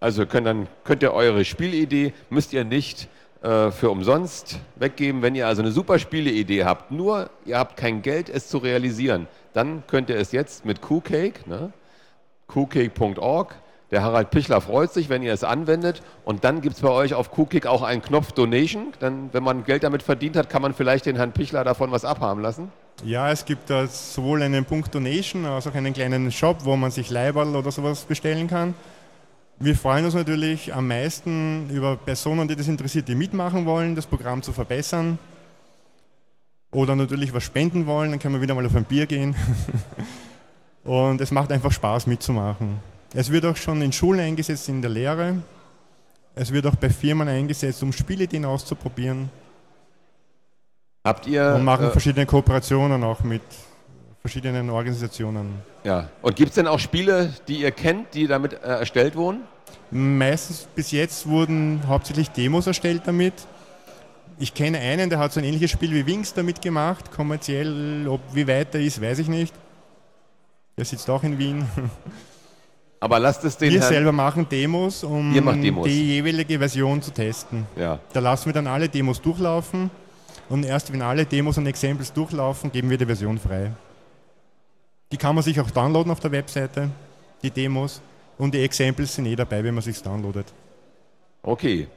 Also 0.00 0.26
könnt, 0.26 0.48
dann 0.48 0.66
könnt 0.82 1.04
ihr 1.04 1.12
eure 1.12 1.44
Spielidee, 1.44 2.12
müsst 2.28 2.52
ihr 2.52 2.64
nicht 2.64 3.08
äh, 3.42 3.70
für 3.70 3.90
umsonst 3.90 4.58
weggeben. 4.74 5.22
Wenn 5.22 5.36
ihr 5.36 5.46
also 5.46 5.62
eine 5.62 5.70
super 5.70 6.00
Spieleidee 6.00 6.64
habt, 6.64 6.90
nur 6.90 7.30
ihr 7.44 7.56
habt 7.56 7.76
kein 7.76 8.02
Geld, 8.02 8.28
es 8.28 8.48
zu 8.48 8.58
realisieren, 8.58 9.28
dann 9.52 9.84
könnt 9.86 10.10
ihr 10.10 10.16
es 10.16 10.32
jetzt 10.32 10.64
mit 10.64 10.82
QCake, 10.82 11.46
ne? 11.46 11.72
qcake.org, 12.48 13.54
der 13.92 14.02
Harald 14.02 14.30
Pichler 14.30 14.62
freut 14.62 14.90
sich, 14.90 15.10
wenn 15.10 15.22
ihr 15.22 15.34
es 15.34 15.44
anwendet. 15.44 16.02
Und 16.24 16.44
dann 16.44 16.62
gibt 16.62 16.76
es 16.76 16.82
bei 16.82 16.88
euch 16.88 17.12
auf 17.12 17.30
QCake 17.30 17.68
auch 17.68 17.82
einen 17.82 18.00
Knopf 18.00 18.32
Donation. 18.32 18.94
Dann, 19.00 19.28
wenn 19.32 19.42
man 19.42 19.64
Geld 19.64 19.84
damit 19.84 20.02
verdient 20.02 20.34
hat, 20.34 20.48
kann 20.48 20.62
man 20.62 20.72
vielleicht 20.72 21.04
den 21.04 21.16
Herrn 21.16 21.32
Pichler 21.32 21.62
davon 21.62 21.92
was 21.92 22.06
abhaben 22.06 22.40
lassen. 22.40 22.72
Ja, 23.04 23.30
es 23.30 23.44
gibt 23.44 23.68
da 23.68 23.86
sowohl 23.86 24.42
einen 24.42 24.64
Punkt 24.64 24.94
Donation 24.94 25.44
als 25.44 25.66
auch 25.66 25.74
einen 25.74 25.92
kleinen 25.92 26.32
Shop, 26.32 26.64
wo 26.64 26.74
man 26.74 26.90
sich 26.90 27.10
Leiberl 27.10 27.54
oder 27.54 27.70
sowas 27.70 28.04
bestellen 28.04 28.48
kann. 28.48 28.74
Wir 29.58 29.76
freuen 29.76 30.06
uns 30.06 30.14
natürlich 30.14 30.72
am 30.72 30.88
meisten 30.88 31.68
über 31.68 31.96
Personen, 31.96 32.48
die 32.48 32.56
das 32.56 32.68
interessiert, 32.68 33.08
die 33.08 33.14
mitmachen 33.14 33.66
wollen, 33.66 33.94
das 33.94 34.06
Programm 34.06 34.42
zu 34.42 34.52
verbessern. 34.52 35.18
Oder 36.72 36.96
natürlich 36.96 37.34
was 37.34 37.44
spenden 37.44 37.86
wollen, 37.86 38.10
dann 38.10 38.18
können 38.18 38.34
wir 38.34 38.40
wieder 38.40 38.54
mal 38.54 38.64
auf 38.64 38.74
ein 38.74 38.84
Bier 38.84 39.04
gehen. 39.04 39.36
Und 40.84 41.20
es 41.20 41.30
macht 41.30 41.52
einfach 41.52 41.70
Spaß 41.70 42.06
mitzumachen. 42.06 42.80
Es 43.14 43.30
wird 43.30 43.44
auch 43.44 43.56
schon 43.56 43.82
in 43.82 43.92
Schulen 43.92 44.20
eingesetzt, 44.20 44.68
in 44.68 44.80
der 44.80 44.90
Lehre. 44.90 45.36
Es 46.34 46.50
wird 46.52 46.66
auch 46.66 46.76
bei 46.76 46.88
Firmen 46.88 47.28
eingesetzt, 47.28 47.82
um 47.82 47.92
Spielideen 47.92 48.44
auszuprobieren. 48.44 49.28
Habt 51.04 51.26
ihr. 51.26 51.54
Und 51.56 51.64
machen 51.64 51.88
äh, 51.88 51.90
verschiedene 51.90 52.24
Kooperationen 52.24 53.02
auch 53.04 53.22
mit 53.22 53.42
verschiedenen 54.22 54.70
Organisationen. 54.70 55.56
Ja. 55.84 56.08
Und 56.22 56.36
gibt 56.36 56.50
es 56.50 56.54
denn 56.54 56.66
auch 56.66 56.78
Spiele, 56.78 57.34
die 57.48 57.60
ihr 57.60 57.72
kennt, 57.72 58.14
die 58.14 58.26
damit 58.26 58.54
äh, 58.54 58.56
erstellt 58.56 59.14
wurden? 59.14 59.40
Meistens 59.90 60.66
bis 60.74 60.90
jetzt 60.90 61.26
wurden 61.26 61.82
hauptsächlich 61.86 62.30
Demos 62.30 62.66
erstellt 62.66 63.02
damit. 63.04 63.34
Ich 64.38 64.54
kenne 64.54 64.78
einen, 64.78 65.10
der 65.10 65.18
hat 65.18 65.32
so 65.32 65.40
ein 65.40 65.44
ähnliches 65.44 65.70
Spiel 65.70 65.90
wie 65.92 66.06
Wings 66.06 66.32
damit 66.32 66.62
gemacht. 66.62 67.10
Kommerziell, 67.12 68.08
ob 68.08 68.20
wie 68.32 68.48
weit 68.48 68.74
er 68.74 68.80
ist, 68.80 69.02
weiß 69.02 69.18
ich 69.18 69.28
nicht. 69.28 69.54
Der 70.78 70.86
sitzt 70.86 71.10
auch 71.10 71.22
in 71.22 71.38
Wien. 71.38 71.66
Aber 73.02 73.18
lasst 73.18 73.42
es 73.42 73.56
den 73.56 73.72
Wir 73.72 73.80
Herrn... 73.80 73.88
selber 73.92 74.12
machen 74.12 74.48
Demos, 74.48 75.02
um 75.02 75.34
Demos. 75.34 75.84
die 75.84 76.06
jeweilige 76.06 76.56
Version 76.56 77.02
zu 77.02 77.10
testen. 77.10 77.66
Ja. 77.74 77.98
Da 78.12 78.20
lassen 78.20 78.46
wir 78.46 78.52
dann 78.52 78.68
alle 78.68 78.88
Demos 78.88 79.20
durchlaufen 79.20 79.90
und 80.48 80.64
erst 80.64 80.92
wenn 80.92 81.02
alle 81.02 81.26
Demos 81.26 81.58
und 81.58 81.66
Examples 81.66 82.12
durchlaufen, 82.12 82.70
geben 82.70 82.90
wir 82.90 82.98
die 82.98 83.04
Version 83.06 83.38
frei. 83.40 83.72
Die 85.10 85.16
kann 85.16 85.34
man 85.34 85.42
sich 85.42 85.60
auch 85.60 85.68
downloaden 85.68 86.12
auf 86.12 86.20
der 86.20 86.30
Webseite, 86.30 86.90
die 87.42 87.50
Demos. 87.50 88.00
Und 88.38 88.54
die 88.54 88.62
Examples 88.62 89.16
sind 89.16 89.26
eh 89.26 89.34
dabei, 89.34 89.64
wenn 89.64 89.74
man 89.74 89.82
sich 89.82 90.00
downloadet. 90.00 90.46
Okay. 91.42 91.88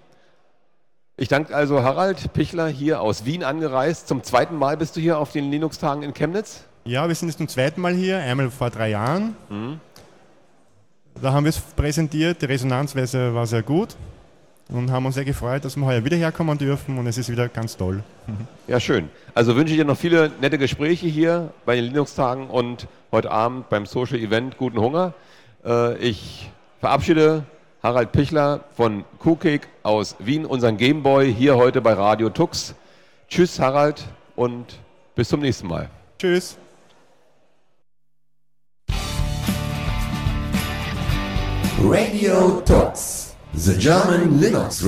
Ich 1.18 1.28
danke 1.28 1.56
also 1.56 1.84
Harald 1.84 2.34
Pichler 2.34 2.68
hier 2.68 3.00
aus 3.00 3.26
Wien 3.26 3.44
angereist. 3.44 4.08
Zum 4.08 4.24
zweiten 4.24 4.58
Mal 4.58 4.76
bist 4.76 4.96
du 4.96 5.02
hier 5.02 5.20
auf 5.20 5.32
den 5.32 5.52
Linux-Tagen 5.52 6.02
in 6.02 6.16
Chemnitz. 6.16 6.64
Ja, 6.84 7.08
wir 7.08 7.14
sind 7.14 7.28
jetzt 7.28 7.38
zum 7.38 7.48
zweiten 7.48 7.80
Mal 7.80 7.94
hier, 7.94 8.18
einmal 8.18 8.50
vor 8.50 8.72
drei 8.72 8.90
Jahren. 8.90 9.36
Mhm. 9.50 9.80
Da 11.22 11.32
haben 11.32 11.46
wir 11.46 11.50
es 11.50 11.60
präsentiert, 11.60 12.42
die 12.42 12.46
Resonanz 12.46 12.96
war 12.96 13.46
sehr, 13.48 13.64
gut 13.64 13.96
und 14.70 14.92
haben 14.92 15.06
uns 15.06 15.16
sehr 15.16 15.24
gefreut, 15.24 15.64
dass 15.64 15.78
wir 15.78 15.86
heuer 15.86 16.04
wieder 16.04 16.18
herkommen 16.18 16.58
dürfen 16.58 16.98
und 16.98 17.08
es 17.08 17.18
ist 17.18 17.30
wieder 17.30 17.48
ganz 17.48 17.78
toll. 17.78 18.04
Ja, 18.68 18.80
schön. 18.80 19.10
Also 19.34 19.56
wünsche 19.56 19.74
ich 19.74 19.80
dir 19.80 19.86
noch 19.86 19.98
viele 19.98 20.32
nette 20.42 20.58
Gespräche 20.58 21.08
hier 21.08 21.54
bei 21.66 21.76
den 21.76 21.86
Linux-Tagen 21.86 22.48
und 22.48 22.88
heute 23.12 23.32
Abend 23.32 23.70
beim 23.70 23.86
Social 23.86 24.20
Event 24.20 24.58
guten 24.58 24.80
Hunger. 24.80 25.14
Äh, 25.64 25.98
ich 26.00 26.50
verabschiede 26.80 27.46
Harald 27.82 28.12
Pichler 28.12 28.66
von 28.76 29.06
KuCake 29.20 29.68
aus 29.84 30.16
Wien, 30.20 30.46
unseren 30.46 30.78
Gameboy, 30.78 31.34
hier 31.34 31.56
heute 31.56 31.82
bei 31.82 31.94
Radio 31.94 32.30
Tux. 32.30 32.76
Tschüss, 33.30 33.60
Harald, 33.60 34.04
und 34.36 34.80
bis 35.16 35.30
zum 35.30 35.40
nächsten 35.40 35.68
Mal. 35.68 35.90
Tschüss. 36.20 36.58
Radio 41.82 42.62
Talks, 42.62 43.36
the 43.54 43.78
German 43.78 44.40
Linux 44.40 44.82